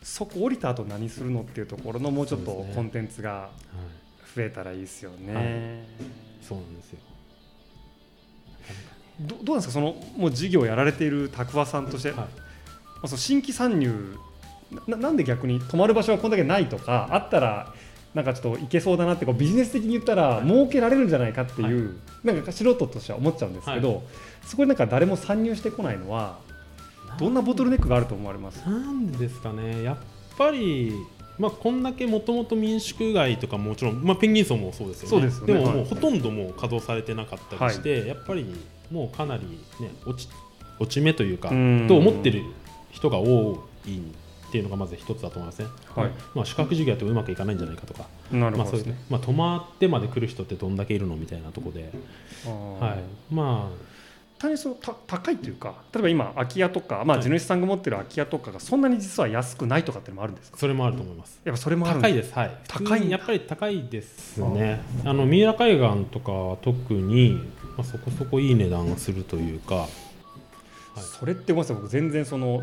[0.03, 5.34] そこ降りた後何するのっていうところのもうちょっとコンテンツがはい、増えたらいいですよね。
[5.34, 5.45] はい。
[6.47, 6.99] そうなんですよ。
[9.22, 9.72] どどうなんですか？
[9.72, 12.18] そのもう事業やられているたくわさんとして、はい。
[12.18, 12.28] ま
[13.05, 14.16] あ、その新規参入
[14.87, 17.75] ななんで逆に泊まる場所がこんだけないとかあったら
[18.14, 20.47] なんかちょっといけそうだなってこうビジネス的に言ったらはい。
[20.47, 24.03] 儲けられるんじゃないかっていう、なんか素人としては思っちゃうんですけど、
[24.45, 26.39] そこになんか誰も参入してこないのは
[27.18, 28.59] どんなボトルネックがあると思われます？
[28.68, 29.83] なんですかね。
[29.83, 29.97] やっ
[30.37, 30.93] ぱり
[31.39, 35.09] まあ、こんだけもともと民宿街とかもちろん、まあ、ペンギン荘もそうですよね。
[35.09, 35.55] そうですよね。
[35.55, 35.77] も、はい。
[35.77, 38.45] もうほとんどもう稼働されてなかったりして、やっぱり
[38.91, 39.45] もうかなり、
[39.81, 40.31] ね、落ち
[40.79, 41.87] 落ち目というかうん。
[41.89, 42.43] と思ってる
[42.91, 44.01] 人が多い
[44.51, 46.11] っていうのがまず一つだと思いますね、はい。
[46.35, 48.99] まあ、宿泊事業やってもうまくいかないんじゃないかとか、なるほどですね。
[49.09, 51.15] まあ、泊まってまで来る人ってどんだけいるの？
[51.15, 51.91] みたいなところで、
[52.45, 53.71] はい、ま
[54.39, 57.25] 単にそのた高いというか例えば今空き家とか、まあ、はい。
[57.25, 60.57] 地主さんが持ってる空き家とかがそんなに実は安くないとかっていうのもあるんですか？
[60.57, 61.41] あそれもあると思います。
[61.45, 67.39] やっぱそれもあるん高いです、はい、高いやっぱり高いですね、あの三浦海岸とかは特に、
[67.77, 69.89] まあ、そこそこいい値段がするというか、はい。
[71.19, 71.77] それってごめんなさい。
[71.77, 72.63] 僕全然その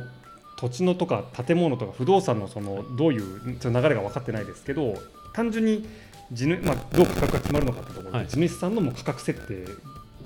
[0.57, 4.95] 土地のとか建物とか不動産のそのどういう流れが分かってないですけど
[5.33, 5.87] 単純に
[6.31, 8.27] 地主、まあ、どう価格が決まるのかってところで、はい。
[8.27, 9.65] 地主さんのもう価格設定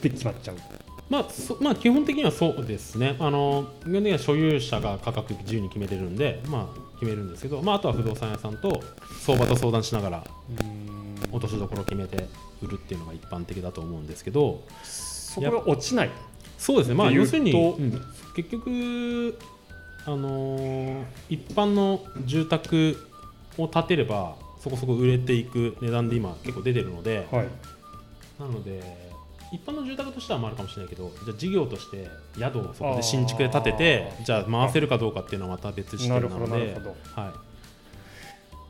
[0.02, 0.56] で決まっちゃう。
[1.10, 8.82] まあそまあ、基本的にはそうですね、あの基本的には所有者が価格自由に決めれるんで、まあ、決めるんですけど、まあ、あとは不動産屋さんと
[9.20, 10.24] 相場と相談しながら
[11.34, 12.28] 落としどころを決めて
[12.62, 16.10] 売るっていうのが一般的だと思うんですけど、そこが落ちない。
[16.58, 18.02] そうですね、まあ、要するに、うん。
[18.34, 19.38] 結局、
[20.06, 22.98] あのー一般の住宅
[23.58, 27.48] を建てればそこそこ売れていく値段で今結構出てるので、はい。
[28.40, 28.82] なので
[29.52, 32.08] 一般の住宅としてはまああるかもしれないけどじゃあ事業として
[32.40, 36.80] 宿をそこで新築で建ててじゃあ回せるかどうかっていうのはまた別視点ななるほどのでなるほ
[37.16, 37.22] ど。
[37.22, 37.51] はい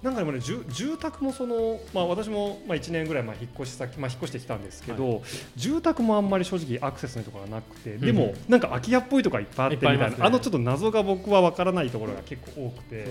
[0.02, 5.22] なんかでもね住住宅もその、まあ、私もまあ1年ぐらいまあ引っ越し先、まあ、引っ越してきたんですけど、
[5.56, 8.30] 住宅もあんまり正直アクセスのいいところがなくて、でもうん。
[8.30, 10.16] うんなんか空き家っぽいところがいっぱいあってみたいなね。
[10.20, 12.96] あのちょっと謎が僕は分からないところが結構多くて。
[12.96, 13.06] ね。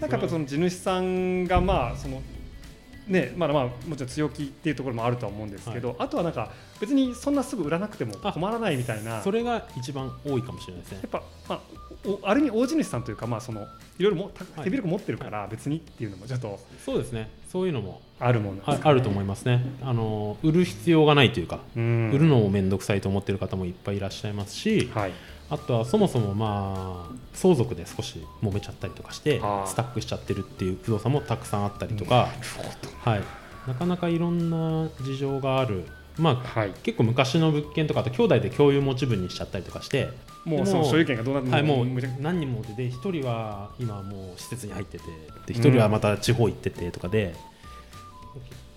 [0.00, 2.22] なんかやっぱその地主さんがまあその
[3.06, 6.50] ねまだまあもちろん強気っていうところもあるとは思うんですけど、あとはなんか
[6.80, 9.22] 別にそんなすぐ売らなくても困らないみたいな。
[9.22, 10.98] それが一番多いかもしれないですね。
[11.02, 11.85] やっぱ、まあ、お
[12.22, 13.66] ある意味大地主さんというかまあその
[13.98, 14.30] いろいろも
[14.62, 16.58] 手広く持ってるから別にっていうのもちょっと。
[16.84, 17.30] そうですね。
[17.50, 18.00] そういうのも。
[18.18, 19.62] あるもんなんですか、ああると思いますね。
[19.82, 22.10] あの売る必要がないというかうん。
[22.12, 25.12] 売るのも面倒くさいと思ってる方もいっぱいいらっしゃいますし、はい。
[25.48, 32.28] あとはそもそもまあ相続で少し揉めちゃったりとかしてスタックしちゃってるっていう不動産もたくさんあったりとか、
[33.04, 33.22] はい、
[33.68, 35.84] なかなかいろんな事情がある、
[36.18, 36.72] まあ、はい。
[36.82, 40.08] 結構昔の物件とかあと兄弟で共有持ち分にしちゃったりとかして、
[40.46, 41.86] もうでその所有権がどうなってはい、もう
[42.20, 45.04] 何人もでで1人は今もう施設に入ってて。
[45.46, 47.34] で1人はまた地方行っててとかで、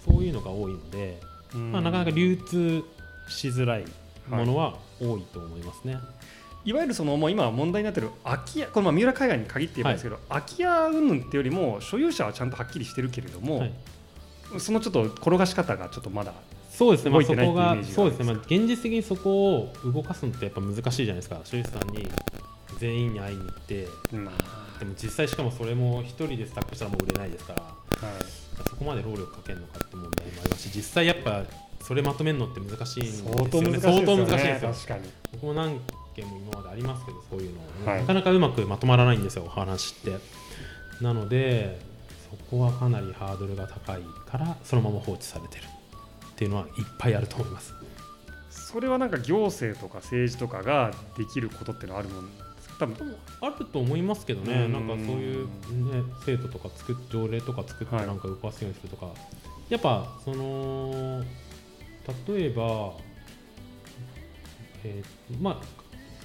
[0.05, 1.19] そういうのが多いので、
[1.53, 1.71] うん。
[1.71, 2.83] まあ、なかなか流通
[3.27, 3.85] しづらい
[4.29, 5.97] ものは多いと思いますね。
[6.65, 13.73] いわゆるそのもう今問題になってる空き家これまあ三浦海岸に限って言えばですけど、空き家云々っていうよりも所有者はちゃんとはっきりしてるけれども、はい。
[14.57, 16.33] そのちょっと転がし方がちょっとまだ
[16.79, 22.07] そうですね、まあ、そこががそうですね、まあ、現実的にそこを動かすのってやっぱ難しいじゃないですか、所有者さんに
[22.79, 24.31] 全員に会いに行って、ま
[24.79, 27.63] でも実際、しかもそれも一人でスタックしたらもう売れないですから、
[28.01, 28.15] あ、はい。
[28.69, 31.43] そこまで労力かけるのかって問題もありますし、実際やっぱ
[31.81, 34.59] それまとめるのって難しいんですよね、相当難しいですよね。
[34.61, 35.09] 確かに。
[35.33, 35.81] 僕も何
[36.15, 37.53] 件も今までありますけど、そういう
[37.83, 37.99] の、はい。
[37.99, 40.17] なかなかうまくまとまらないんですよ、お話って。
[41.03, 41.81] なので、
[42.29, 44.01] そこはかなりハードルが高い
[44.31, 45.63] から、そのまま放置されてる
[46.39, 47.73] っていうのはいっぱいあると思います。
[48.49, 52.75] それはなんか行政とか政治とかができることっていうのはあるもんですか？
[52.79, 53.17] 多分。
[53.41, 54.71] あると思いますけどね、うん。
[54.71, 55.51] なんかそういう、ね、
[56.25, 59.07] 制度とか作っ条例とか作ってはいなんか動かすようにするとか、
[59.67, 61.21] やっぱその
[62.29, 62.93] 例えば、
[64.85, 65.78] えーまあ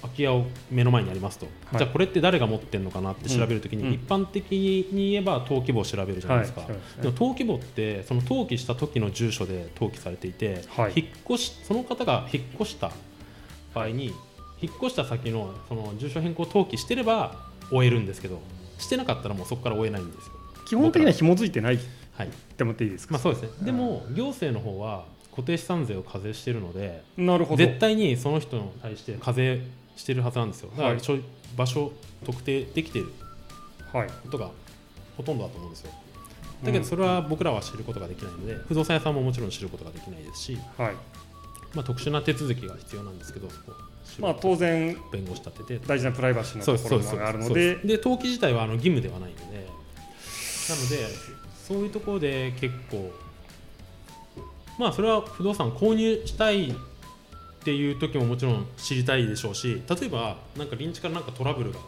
[0.05, 1.79] 空き家を目の前にありますと、はい。
[1.79, 3.93] じゃあこれって誰が持ってるのかなって調べるときに、うん。
[3.95, 10.93] 一般的に言えば登記簿を調べるじゃないですか、そうですねでも登記簿ってその登記した時の住所で登記されていて、はい。
[10.95, 12.93] 引っ越しその方が引っ越した
[13.75, 14.13] 場合に
[14.61, 18.41] 引っ越した先のその住所変更登記してれば終えるんですけど
[18.79, 20.33] してなかったらもうそこから終えないんですよ。
[20.67, 21.79] 基本的には紐づいてないっ
[22.17, 22.29] はい。
[22.57, 23.67] て思っていいですか、まあ、そうですね。
[23.67, 27.57] でも行政の方は固定資産税を課税してるのでなるほど。
[27.57, 29.63] 絶対にその人に対して課税
[29.97, 30.71] してるはずなんですよ。
[30.71, 31.03] だかはいら
[31.57, 31.93] 場所
[32.25, 33.13] 特定できてる
[33.93, 34.09] はい。
[34.09, 34.51] ことが
[35.17, 35.91] ほとんどだと思うんですよ。
[36.63, 40.95] だけどそれは僕らは知ることができないので不動産屋さんももちろん知ることができないですし、はい。
[41.75, 43.73] まあ、特殊な手続きが必要なんですけどそこ
[44.21, 47.77] まあ当然弁護士立てて大事なプライバシーのところがあるので。
[47.77, 49.67] で登記自体はあの義務ではないのでなので
[51.67, 53.11] そういうところで結構
[54.79, 56.75] まあそれは不動産購入したい
[57.65, 61.79] っていう時ももちろん知りたいでしょうし例えばなんか臨地からなんかトラブルが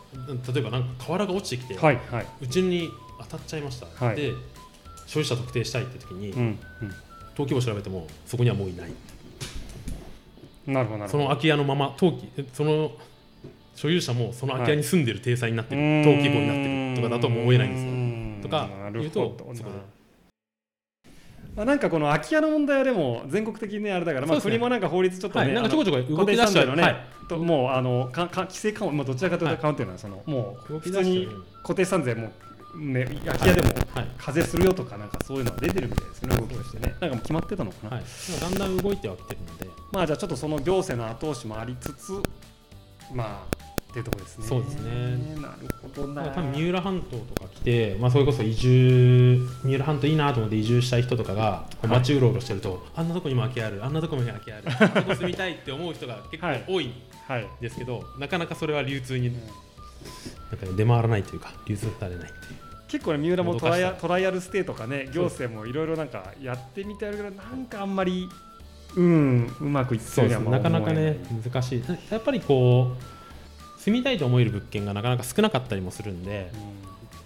[0.54, 2.26] 例えばなんか瓦が落ちてきて、はいはい。
[2.40, 2.88] うちに
[3.20, 4.16] 当たっちゃいました、はい。
[4.16, 4.32] で
[5.06, 6.58] 所有者特定したいって時に、うん
[7.32, 8.90] 登記簿調べてもそこにはもういない。
[10.66, 11.18] うんなるほどなるほど。
[11.18, 12.92] その空き家のまま登記その
[13.74, 17.90] 所有者もその空き家に住んでる体裁になってる、登記簿になってるとかだともう追えないんですよ。
[17.90, 18.40] うん。
[18.42, 19.52] とか言うとほど。
[19.52, 19.95] なそこで
[21.56, 31.28] まあ、なんかこの空き家の問題はでも全国的にねあれだから、まあ、国もなんか法律ちょっとね、はい、なんかちょこちょこ動き出して固定資産税のね、はい、ともうあのかか規制緩和、まあ、どちらかというはいと緩和っていうのはその、もう普通に
[31.62, 32.30] 固定資産税も、
[32.76, 34.06] ね、空き家でもはい。
[34.18, 36.36] 課税するよとかなんかそういうのが出てるみたいですよね。
[36.36, 36.94] 動きとしてね。
[37.00, 38.04] なんかもう決まってたのかな、はい、
[38.40, 39.70] だんだん動いてはきてるので。
[39.92, 42.12] まあじゃあちょっとその行政の後押しもありつつ
[43.14, 43.65] まあ
[43.96, 44.46] っていうところですね。
[44.46, 45.40] そうですね。
[45.40, 46.22] なるほどな。
[46.22, 56.92] まあ多分三浦半島とか来て、まあ、それこそ移住三浦半島いいなと思って移住したい人とかがこう街うろうろしてると、あんなとこにも空き家あるあんなとこにも空き家ある あんなとこ住みたいって思う人が結構多いん
[57.26, 59.40] はい、ですけど、なかなかそれは流通になん
[60.58, 62.56] か、ね、出回らないというか流通されないっていう。
[62.88, 68.28] 結構ね三浦もトライアトライアルステイとかね行政もいろいろなんかやってみてあるけどなんかあんまり
[68.96, 71.84] うんうまくいってなかなかね難しい。
[72.10, 73.15] やっぱりこう
[73.86, 76.50] 住みたいと思える物件がなかなか少なかったりもするんで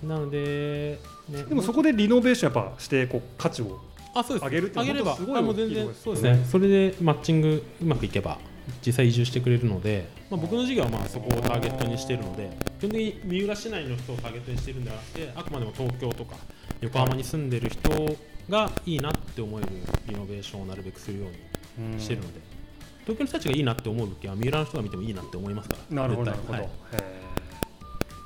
[0.06, 0.98] なので、
[1.30, 3.80] ね、でもそこでリノベーションやっぱしてこう価値を
[4.14, 6.44] 上げるっていうのはすごいあもう全然大きいですそうですね。
[6.50, 8.38] それでマッチングうまくいけば
[8.84, 16.36] 実際移住してくれるので、まあ、僕の事業はまあそこをターゲットにしているので基本的に三浦市内の人をターゲットにしているんではなくてあくまでも東京とか
[16.82, 18.16] 横浜に住んでる人
[18.50, 19.68] がいいなって思える
[20.08, 22.59] リノベーションをなるべくするようにしてるので、
[23.04, 25.96] 東京の人たちがいいなって思う物件は三浦の人が見てもいいなって思いますから。
[26.02, 26.68] なるほどなるほど、はい。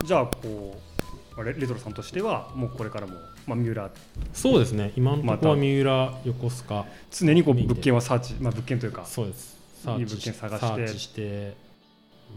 [0.04, 0.80] じゃあこ
[1.36, 3.14] うあれレトロさんとしてはもうこれからも、
[3.46, 3.90] まあ、三浦。
[4.32, 4.92] そうですね。
[4.96, 6.86] 今のところは三浦横須賀。
[7.10, 9.58] 常にこう物件はサーチ、まあ、物件というかそうです。
[9.98, 10.66] いい物件探して。
[10.66, 11.56] サーチして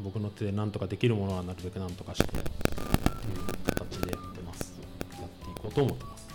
[0.03, 2.43] 僕の手で何とかできるものはなるべく何とかして、うん、
[3.65, 4.73] 形でやってます。
[5.19, 6.27] やっていこうと思ってます。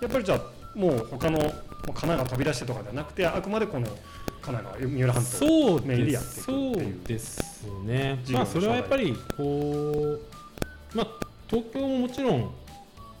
[0.00, 1.38] やっぱりじゃあもう他の
[1.86, 3.86] 神奈川飛び出してとかじゃなくてあくまでこの
[4.40, 7.00] 神奈川三浦半島メインでやっていくっていう。
[7.04, 8.22] うですね。
[8.30, 10.18] まあそれはやっぱりこ
[10.94, 11.06] うまあ
[11.48, 12.50] 東京ももちろん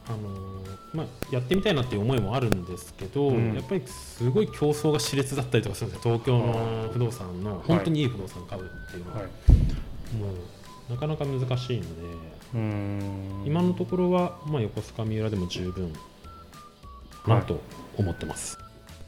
[0.08, 3.54] あのまあ、やってみたいなっていう思いもあるんですけど、うん。
[3.54, 6.18] やっぱりすごい競争が熾烈だったりとかするんですよ。
[6.18, 9.26] 東京の不動産の本当にいい不動産を買うっていうのは、はい。
[9.28, 15.92] うなかなか難しいので今のところは、まあ、横須賀三浦でも十分。
[17.26, 17.60] なと
[17.96, 18.58] 思ってます。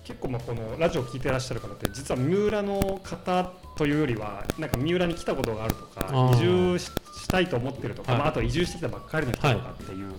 [0.05, 6.91] 結構まあこのラジオを聞いてらっしゃる方って実は三浦の方というよりはなんか三浦に来たことがあるとか移住し
[7.25, 8.21] したいと思ってるとか、はい。
[8.21, 10.13] まあ、あと移住してきたばっかりの人とかっていう、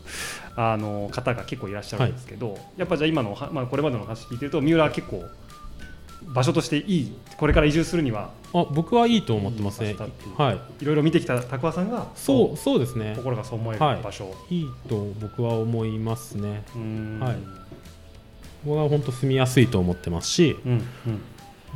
[0.55, 5.23] あの方が結構いらっしゃるんですけど、やっぱじゃあ今のまあ、これまでの話聞いてると三浦は結構
[6.33, 9.95] 場所としていいこれから移住するにはあ僕はいいと思ってますね。
[10.37, 10.83] はい。
[10.83, 13.13] いろいろ見てきた拓和さんがそうそうですね。
[13.17, 14.61] 心がそう思えるはい場所、い。
[14.61, 16.63] いと僕は思いますね。
[17.19, 17.35] はい
[18.65, 20.83] 僕は本当住みやすいと思ってますしうん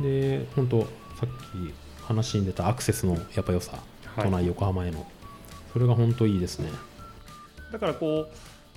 [0.00, 0.02] ん。
[0.02, 3.78] で本当さっき話に出たアクセスのやっぱ良さ
[4.16, 4.24] はい。
[4.24, 5.06] 都内横浜への。
[5.72, 6.68] それが本当いいですね。
[7.72, 8.28] だからこう、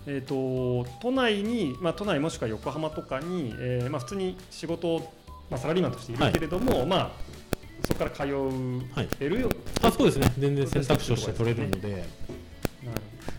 [0.05, 5.13] えー、と都内に、まあ、都内もしくは横浜とかに、えーまあ、普通に仕事を、
[5.49, 7.11] まあ、サラリーマンとしているけれども、まあ、
[7.83, 9.07] そこから通はい。
[9.19, 9.49] えるよ、
[9.81, 10.31] あそうですね。
[10.37, 12.05] 全然選択肢として取れるので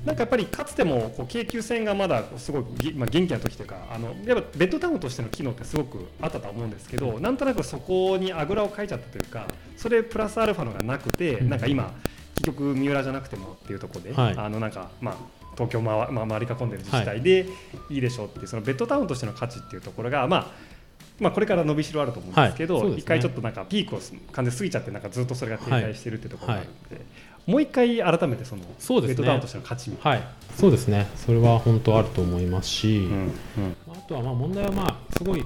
[0.05, 11.51] なんかやっぱりかつてもこう京急線がまだすごいぎ、まあ、元気な時というかあのやっぱベッドタウンとしての機能ってすごくあったとは思うんですけどなんとなくそこにあぐらをかいちゃったというかそれプラスアルファのがなくて、うん。
[11.51, 11.93] なんか今
[12.35, 14.35] 結局三浦じゃなくてもっていうところで、はい。
[14.37, 15.17] あのなんかまあ
[15.55, 17.47] 東京まわ、まあ、周り囲んでる自治体で
[17.91, 20.75] いいでしょうっていうそのベッドタウンとしての価値っていうところがまあ
[21.21, 22.91] まあ、これから伸びしろあると思うんですけど、はい。
[22.91, 22.97] ね。
[22.97, 24.01] 一回ちょっとなんかピークを
[24.33, 27.05] 完全に過ぎちゃってなんかずっとそれが停滞してるっていうところがあるので、
[27.47, 29.17] もう一回改めてそのそうですね。
[29.17, 30.29] ベッドタウンとしての価値みたいはい。
[30.57, 31.07] そうですね。
[31.17, 33.17] それは本当あると思いますし、な。
[33.17, 33.77] うんうん。
[33.93, 35.45] あとはまあ問題はまあすごい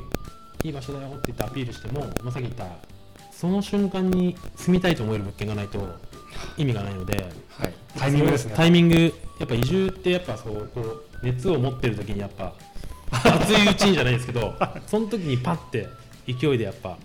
[0.65, 2.67] いい場所だよって言ってアピールしても、まあ、さっき言った
[3.33, 5.79] その瞬間に住みたいと思える物件がないと
[6.57, 8.55] 意味がないのではい、タイミングですね。
[8.57, 9.15] タイミング。
[9.41, 12.53] やっぱ移住ってやっぱそうこう熱を持ってる時にやっぱ
[13.11, 14.55] 熱いうちにじゃないですけど
[14.87, 15.89] その時にパッて
[16.27, 16.97] 勢いでやっぱ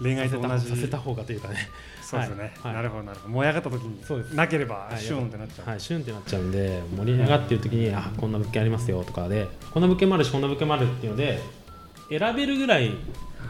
[0.00, 0.68] 恋愛と同じ。
[0.68, 1.68] させた方がというかね
[2.10, 2.72] そうですよね、はい。
[2.74, 2.82] はい。
[2.82, 3.34] なるほどなるほど。
[3.34, 5.00] 燃え上がった時になければはい。
[5.00, 11.40] シューンってなっちゃう、はい、シュンってなっちゃうんで盛り上がってる時にあこんな物件ありますよとかでこんな物件もあるしこんな物件もあるっていうので
[12.08, 12.92] 選べるぐらい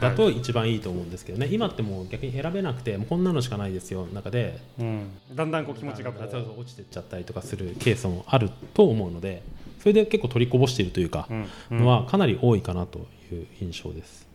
[0.00, 4.58] だと一番いいと思うんですけどね、今ってもう逆に選べなくてもうこんなのしかないですよの中で。
[4.78, 9.42] うん、だんだんこう気持ちが落ちてっちゃったりとかするケースもあると思うので
[9.80, 11.46] それで結構取りこぼしているというか、うん。
[11.72, 11.78] うん。
[11.80, 13.00] のはかなり多いかなと
[13.32, 14.29] いう印象です。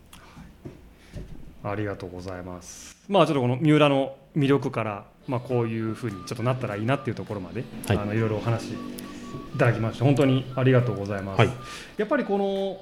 [1.69, 2.95] ありがとうございます。
[3.07, 7.97] まあちょっとこの三浦の魅力からまあこういうふうにちょっとなったらいいなっていうところまで、はい。
[7.97, 8.77] あのいろいろお話い
[9.57, 11.49] ただきまして本当にありがとうございます、はい。
[11.97, 12.77] やっぱりこの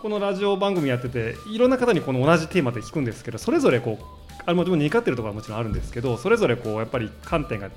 [0.00, 4.04] このラジオ番組やってていろんな方にこの同じテーマで聞くんですけどそれぞれこう
[4.46, 7.68] あれも似通ってるところはもちろんあるんですけどそれぞれこうやっぱり観点が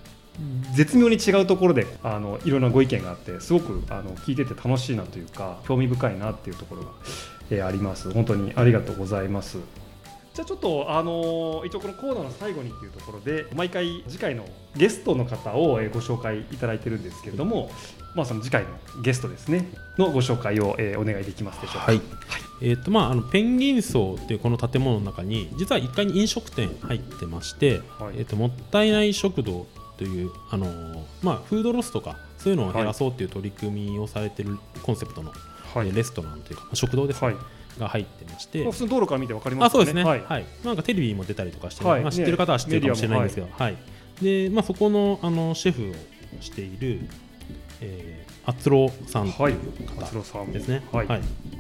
[0.76, 6.92] 絶妙に違うところであのいろんなご意見があってすごくあの聞いてて楽しいなというか興味深いなっていうところが、
[7.50, 8.12] えーあります。
[8.12, 9.58] 本当にありがとうございます
[10.34, 14.46] じゃあちょっとあの一応このコーナーの最後にっていうところで毎回次回の
[14.78, 17.70] ゲストの方をえーご紹介いただいてるんですけれども、
[18.16, 18.70] まあその次回の
[19.04, 21.92] ゲストですねのご紹介を、えーお願いできますでしょうか。
[21.92, 22.02] はい。
[22.62, 28.20] えーとまあ、あのペンギン荘というこの建物の中に実は1階に飲食店入ってまして、はい。
[28.20, 29.68] えー、ともったいない食堂
[29.98, 35.32] という、あのーまあ、フードロスとかそういうのを減らそうという取り組みをされてるコンセプトの、
[35.74, 35.88] はい。
[35.88, 37.38] えーレストランというか食堂ですね、はい
[37.80, 40.42] が入ってまして、普通の道路から見てわかりますあそうですね、ははい。
[40.42, 42.02] いなんかテレビも出たりとかして、はい。
[42.02, 43.78] まあ、知ってる方は知ってるかもしれないんですけど、メはい。
[44.22, 45.92] でまあ、そこのあのシェフ
[46.38, 47.02] をしている、
[47.82, 49.54] えー、あつろさんとはい。
[49.54, 51.06] いう方ですね、はい。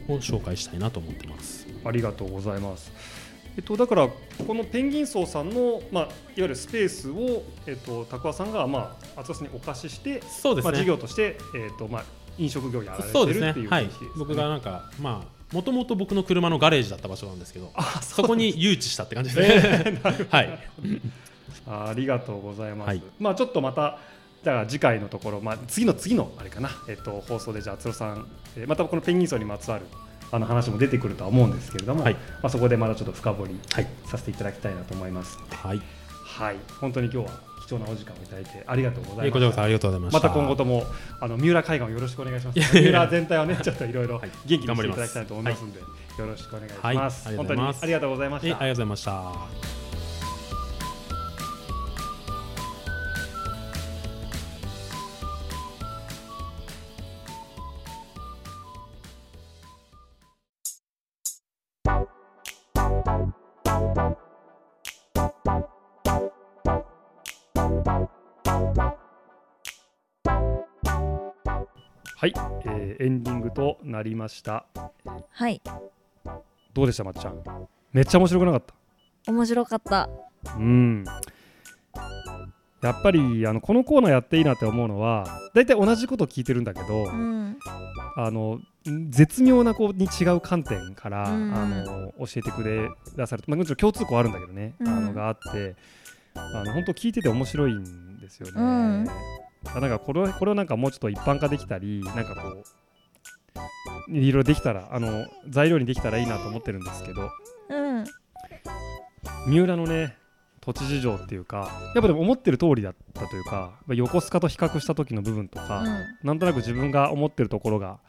[0.08, 1.68] を紹介したいなと思ってます。
[1.84, 2.92] ありがとうございます。
[3.58, 12.04] えっと、だからこのペンギン荘さんの、まあ、いわゆるスペースを、えっと、拓和さんが、まあ、厚さんにお貸しして、まあ、そうですね、事業として、えっとまあ、
[12.38, 13.90] 飲食業やられてるっていうはい。
[14.18, 19.92] 僕がなんかまあもともと僕の車のガレージだった場所なんですけどあそこに誘致したって感じです。
[19.92, 20.60] ね、 はい。
[21.68, 22.88] あありがとうございます。
[22.88, 23.04] はい。
[23.20, 24.00] まあちょっとまた
[24.44, 28.26] じゃあ次回のところ、まあ、次の次のあれかな、えっと、放送でじゃあつろさん、
[28.58, 29.86] えーまたこのペンギン荘にまつわる
[30.32, 32.14] あの話も出てくるとは思うんですけれども、はい。
[32.14, 33.88] まあ、そこでまたちょっと深掘りはい。
[34.06, 35.38] させていただきたいなと思います。
[35.52, 35.82] はい。
[36.24, 39.64] はい、本当に今日は貴重なお時間をいただいてありがとうございえーました。
[39.64, 40.84] ありがとうございましたまた今後とも
[41.20, 42.60] あの三浦海岸をよろしくお願いします。
[42.60, 45.86] 三浦全体をねちょっといろいろ はい元気にしていただきたいと思いますので、よ
[46.20, 47.36] ろしくお願いしはいます。
[47.38, 48.48] 本当にありがとうございました。
[48.48, 49.81] えありがとうございました
[72.22, 72.34] はい、
[72.66, 74.68] えーエンディングとなりました。
[75.32, 75.60] はい
[76.72, 77.42] どうでしたまっちゃん？
[77.94, 78.62] めっちゃ面白くなかっ
[79.26, 79.32] た？
[79.32, 80.08] 面白かった
[80.56, 81.04] うん。
[82.84, 87.58] やっぱりあのこのコーナーやっていいなって思うのは大体同じこと聞いてるんだけど、うん
[88.16, 88.60] あの
[89.10, 95.76] 絶妙なこうに違う観点から、うんあの教えてくれ出されて、まあ、もちろん共通項あるんだけどね、うんあのがあって
[96.36, 99.10] あの本当聞いてて面白いんですよね。
[99.64, 102.64] なんかこれこれをなんかもうちょっと一般化できたりなんかこ
[104.10, 107.30] ういろいろできたらあの材料にできたらいいなと思ってるんですけど。
[107.70, 108.06] うん。
[109.48, 110.18] 三浦のね
[110.62, 115.84] 土地事情っていうかやっぱでも思ってる通りだったというかまあ横須賀と比較した時の部分とか、
[116.24, 118.00] なんとなく自分が思ってるところが、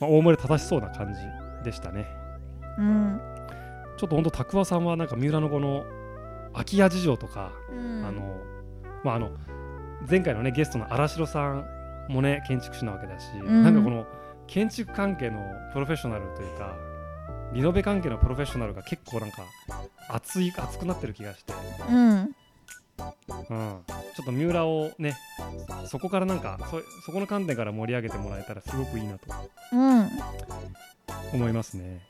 [0.00, 1.20] まあ、大森正しそうな感じ
[1.64, 2.06] でしたね。
[2.78, 3.20] うん。
[3.96, 5.84] ちょっとほんとたくわさんはなんか三浦のこの
[6.52, 8.04] 空き家事情とか、うん。
[8.04, 8.40] あの
[9.02, 9.30] まああの
[10.08, 11.66] 前回のねゲストの荒城さん
[12.08, 13.62] もね建築士なわけだし、ん。
[13.62, 14.06] なんかこの
[14.46, 15.40] 建築関係の
[15.72, 16.76] プロフェッショナルというか
[17.52, 19.44] リノベ関係のプロフェッショナルが結構なんか
[20.08, 21.52] 熱い熱くなってる気がして、
[21.88, 22.16] うん。
[22.18, 22.34] うん、
[23.46, 25.16] ちょっと三浦をね
[25.86, 29.26] そこからなんかそそこの観点から盛り上げてもらえたらすごくいいなと。
[29.72, 30.08] うん。
[31.32, 32.00] 思いますね。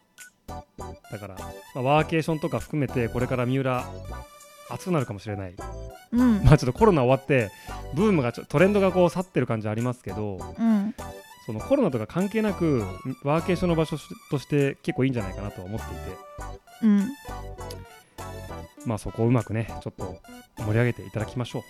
[1.11, 1.36] だから、
[1.74, 3.84] まあ、ワーケーションとか含めてこれから三浦
[4.70, 5.55] 熱くなるかもしれない
[6.15, 6.45] うん。
[6.45, 7.51] まあちょっとコロナ終わって
[7.95, 10.95] ブームがちょトレンドがこう去ってる感じありますけどうん。
[11.47, 12.83] そのコロナとか関係なく
[13.23, 13.97] ワーケーションの場所
[14.31, 16.03] として結構いいんじゃないかなとは思っていて。
[16.83, 17.09] うん。
[18.87, 20.21] まあそこをうまくねちょっと
[20.59, 21.62] 盛り上げていただきましょう。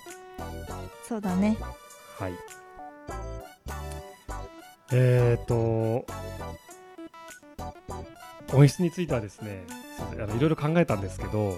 [1.06, 1.56] そうだね。
[2.18, 2.32] はい。
[4.92, 6.06] えーと
[8.52, 9.64] 音質についてはですね
[10.12, 11.54] あのいろいろ考えたんですけど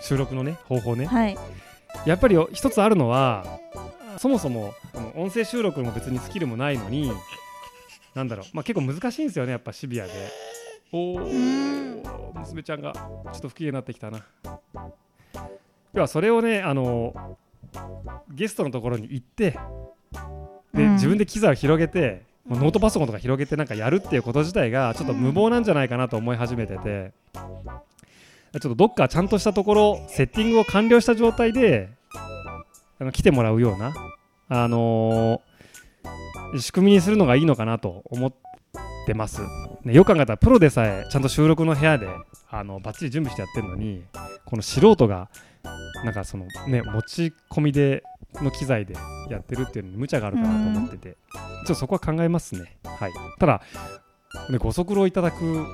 [0.00, 1.06] 収録のね方法ね。
[1.06, 1.36] はい。
[2.06, 3.44] やっぱり一つあるのは
[4.18, 4.74] そもそも
[5.16, 7.12] 音声収録も別にスキルもないのに
[8.14, 10.12] なんだろう、まあ、結構難しいんですよねやっぱシビアで。
[10.92, 14.24] おお娘ちゃんがちょっと不機嫌になってきたな。
[15.92, 17.38] 要はそれをねあの
[18.28, 19.50] ゲストのところに行って
[20.72, 20.92] で、うん。
[20.94, 27.12] 自分で機材を広げてノートパソコンとか広げてなんかやるっていうこと自体がちょっと無謀なんじゃないかなと思い始めてて、
[28.52, 31.88] ちょっとどっかちゃんとしたところセッティングを完了した状態で
[32.98, 33.94] あの来てもらうような、
[34.48, 35.50] あのー
[36.58, 38.32] 仕組みにするのがいいのかなと思っ
[39.06, 39.40] てます。
[39.84, 42.08] ね、よく考えたらプロでさえちゃんと収録の部屋で
[42.50, 44.04] あのバッチリ準備してやってるのに
[44.44, 45.30] この素人が
[46.04, 48.02] なんかそのね持ち込みで
[48.34, 48.94] の機材で
[49.28, 52.76] やってるっていうのに無茶があるかなと思ってて、ちょっとそこは考えますね。
[52.84, 53.62] はい、ただ、
[54.50, 55.66] ね、ご足労いただく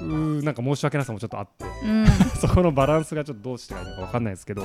[0.00, 1.64] うーなんか申し訳なさもちょっとあって。
[1.84, 2.06] うん。
[2.40, 4.62] そこのバランスがちょっとどうしていいのか分かんないですけど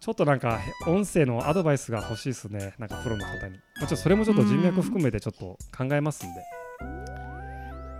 [0.00, 2.74] ちょっとなんか音声のアドバイスが欲しいですね。
[2.78, 6.40] なんかプロの方に、まあ、ちょそれもちょっと人脈含めてちょっと考えますんで。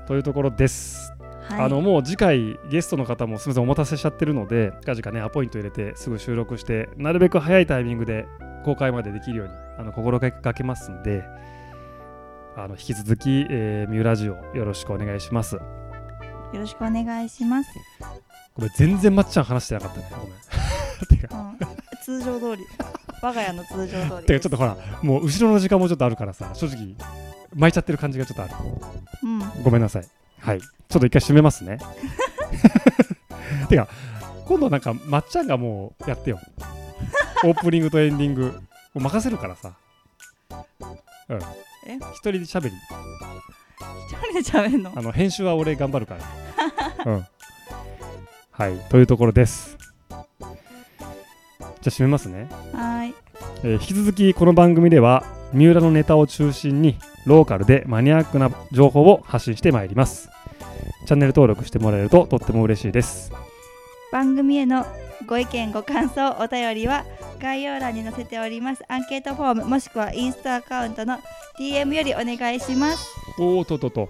[0.06, 1.12] というところです、
[1.48, 1.60] はい。
[1.62, 8.26] あのもう次回ゲストの方もすみませんお待たせしちゃってるので近々ねアポイント入れてすぐ収録してなるべく早いタイミングで
[8.64, 11.24] 公開までできるようにあの心がけますんで
[12.56, 15.58] あの引き続き、えー、ミューラジオよろしくお願いします
[16.52, 17.70] よろしくお願いします、
[18.54, 20.06] ごめん全然まっちゃん話してなかったね。
[20.10, 21.18] ごめん。
[21.20, 21.36] てか。
[21.36, 21.58] うん、
[22.02, 22.64] 通常通り。
[23.22, 24.26] 我が家の通常通り。
[24.26, 26.94] てかちょっとほらもう後ろの時間もちょっとあるからさ正直
[27.54, 28.54] 巻いちゃってる感じがちょっとある。
[29.22, 29.62] うん。
[29.62, 30.08] ごめんなさい。
[30.38, 30.60] はい。
[30.60, 30.66] ちょ
[30.98, 31.78] っと一回閉めますね。
[33.68, 33.88] てか
[34.46, 36.40] 今度なんかまっちゃんがもうやってよ。
[37.44, 38.60] オープニングとエンディング。
[38.94, 39.72] 任せるからさ。
[41.28, 41.38] うん。
[41.86, 41.96] え？
[41.96, 42.72] 一人で喋り
[43.78, 44.92] 一人で喋んの？
[44.94, 46.16] あの編集は俺頑張るか
[47.04, 47.12] ら。
[47.12, 47.26] うん。
[48.50, 49.76] はいというところです。
[50.08, 50.20] じゃあ
[51.84, 52.48] 締めますね。
[52.72, 53.14] はーい。
[53.62, 60.28] えー引き続きこの番組では三浦のネタを中心にローカルでマニアックな情報を発信してまいります。
[61.06, 63.30] チャンネル登録してもらえるととっても嬉しいです。
[64.10, 64.86] 番組への
[65.26, 67.04] ご意見ご感想お便りは
[67.40, 68.84] 概要欄に載せております。
[68.88, 71.18] アンケートフォームもしくはインスタアカウントの
[71.58, 73.08] DM よりお願いします。
[73.38, 74.08] おーととと。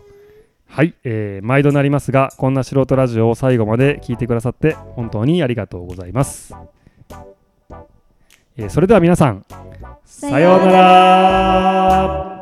[0.68, 6.54] はい、えー毎度なりますがこんな素人ラジオを最後まで聞いてくださって本当にありがとうございます、
[8.56, 9.44] えーそれでは皆さん
[10.04, 12.35] さようなら。